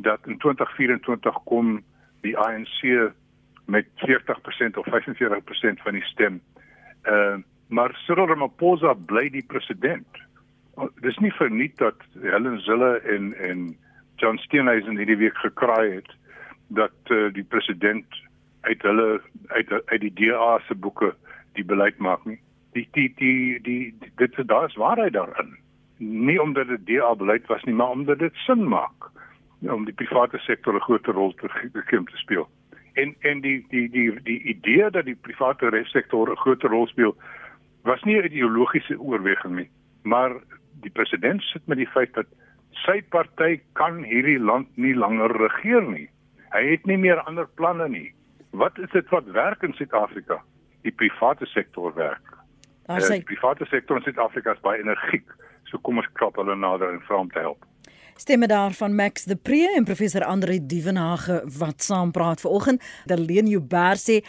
dat 0.02 0.28
in 0.28 0.38
2024 0.38 1.44
kom 1.44 1.84
die 2.22 2.38
ANC 2.38 3.12
met 3.66 3.88
40% 3.96 4.78
of 4.78 4.88
45% 4.88 5.82
van 5.84 5.94
die 5.94 6.04
stem. 6.04 6.42
Uh 7.04 7.38
maar 7.72 7.96
Cyril 7.96 8.28
Ramaphosa 8.28 8.94
bly 8.94 9.30
die 9.32 9.46
president. 9.48 10.18
Dis 11.00 11.18
nie 11.24 11.32
verniet 11.32 11.78
dat 11.80 11.96
Helen 12.20 12.60
Zille 12.60 13.00
en 13.00 13.32
en 13.34 13.62
John 14.20 14.38
Steenhuisen 14.44 14.98
hierdie 14.98 15.18
week 15.18 15.38
gekraai 15.40 15.94
het 15.94 16.12
dat 16.68 17.14
uh, 17.16 17.32
die 17.34 17.44
president 17.44 18.20
uit 18.62 18.82
hulle 18.82 19.22
uit 19.48 19.72
uit 19.86 20.02
die 20.02 20.14
DA 20.20 20.60
se 20.68 20.76
boeke 20.76 21.14
die 21.56 21.66
beleid 21.66 21.98
maak 21.98 22.26
nie. 22.26 22.40
Die 22.76 22.88
die 22.92 23.14
die 23.16 23.62
die, 23.64 23.96
die 24.00 24.12
dit 24.16 24.48
daar 24.48 24.68
is 24.68 24.76
waarheid 24.76 25.14
daarin. 25.14 25.56
Nie 25.98 26.42
omdat 26.42 26.68
dit 26.68 26.86
DA 26.92 27.16
beleid 27.16 27.48
was 27.48 27.64
nie, 27.64 27.76
maar 27.76 27.96
omdat 27.96 28.20
dit 28.20 28.36
sin 28.44 28.68
maak 28.68 29.12
om 29.70 29.86
die 29.86 29.94
private 29.94 30.38
sektor 30.38 30.76
'n 30.76 30.82
groter 30.82 31.14
rol 31.14 31.34
te 31.34 31.70
begin 31.74 32.06
te 32.06 32.18
speel. 32.18 32.50
En 32.94 33.16
en 33.20 33.42
die 33.42 33.66
die 33.70 33.90
die 33.90 34.22
die 34.24 34.42
idee 34.44 34.90
dat 34.90 35.06
die 35.06 35.16
private 35.16 35.84
sektor 35.84 36.32
'n 36.32 36.38
groter 36.38 36.70
rol 36.70 36.88
speel 36.88 37.16
was 37.84 38.04
nie 38.04 38.18
'n 38.18 38.26
ideologiese 38.26 39.00
oorweging 39.00 39.56
nie, 39.56 39.70
maar 40.04 40.32
die 40.82 40.92
president 40.92 41.42
sit 41.42 41.68
met 41.68 41.78
die 41.78 41.88
feit 41.88 42.14
dat 42.14 42.26
sy 42.72 43.02
party 43.10 43.60
kan 43.74 44.04
hierdie 44.04 44.40
land 44.40 44.68
nie 44.76 44.96
langer 44.96 45.32
regeer 45.38 45.82
nie. 45.82 46.10
Hy 46.52 46.64
het 46.72 46.86
nie 46.86 46.98
meer 46.98 47.22
ander 47.22 47.48
planne 47.56 47.90
nie. 47.90 48.14
Wat 48.52 48.78
is 48.80 48.90
dit 48.92 49.10
wat 49.10 49.26
werk 49.26 49.64
in 49.64 49.74
Suid-Afrika? 49.74 50.42
Die 50.82 50.92
private 50.92 51.46
sektor 51.46 51.94
werk. 51.96 52.38
Daar 52.86 53.02
sê 53.02 53.22
Die 53.22 53.24
private 53.36 53.66
sektor 53.66 53.98
in 53.98 54.04
Suid-Afrika 54.04 54.52
is 54.52 54.60
baie 54.60 54.80
energiek. 54.80 55.28
So 55.64 55.78
kom 55.78 55.98
ons 55.98 56.10
krap 56.14 56.36
hulle 56.36 56.56
nader 56.56 56.92
en 56.92 57.04
vra 57.08 57.22
om 57.24 57.30
te 57.32 57.40
help. 57.40 57.66
Stemme 58.22 58.48
daarvan 58.48 58.96
Max 58.96 59.24
de 59.24 59.36
Pre 59.36 59.74
en 59.76 59.84
professor 59.84 60.24
Andre 60.24 60.66
Dievenage 60.66 61.40
wat 61.58 61.82
saam 61.82 62.12
praat 62.12 62.42
vanoggend. 62.42 62.84
Darlene 63.10 63.50
Joubert 63.50 63.98
sê 63.98 64.20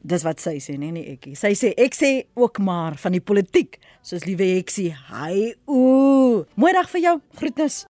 dis 0.00 0.24
wat 0.24 0.40
sy 0.40 0.54
sê 0.64 0.78
nee 0.80 0.94
nee 0.96 1.12
ekkie. 1.12 1.34
Sy 1.36 1.52
sê 1.52 1.74
ek 1.76 1.92
sê 1.98 2.12
ook 2.40 2.62
maar 2.64 2.96
van 3.02 3.12
die 3.12 3.20
politiek 3.20 3.76
soos 4.00 4.24
liewe 4.24 4.48
Heksie. 4.54 4.94
Hy 5.12 5.50
ooh. 5.68 6.46
Mooi 6.56 6.72
dag 6.72 6.88
vir 6.96 7.04
jou. 7.10 7.18
Groetnis. 7.36 7.84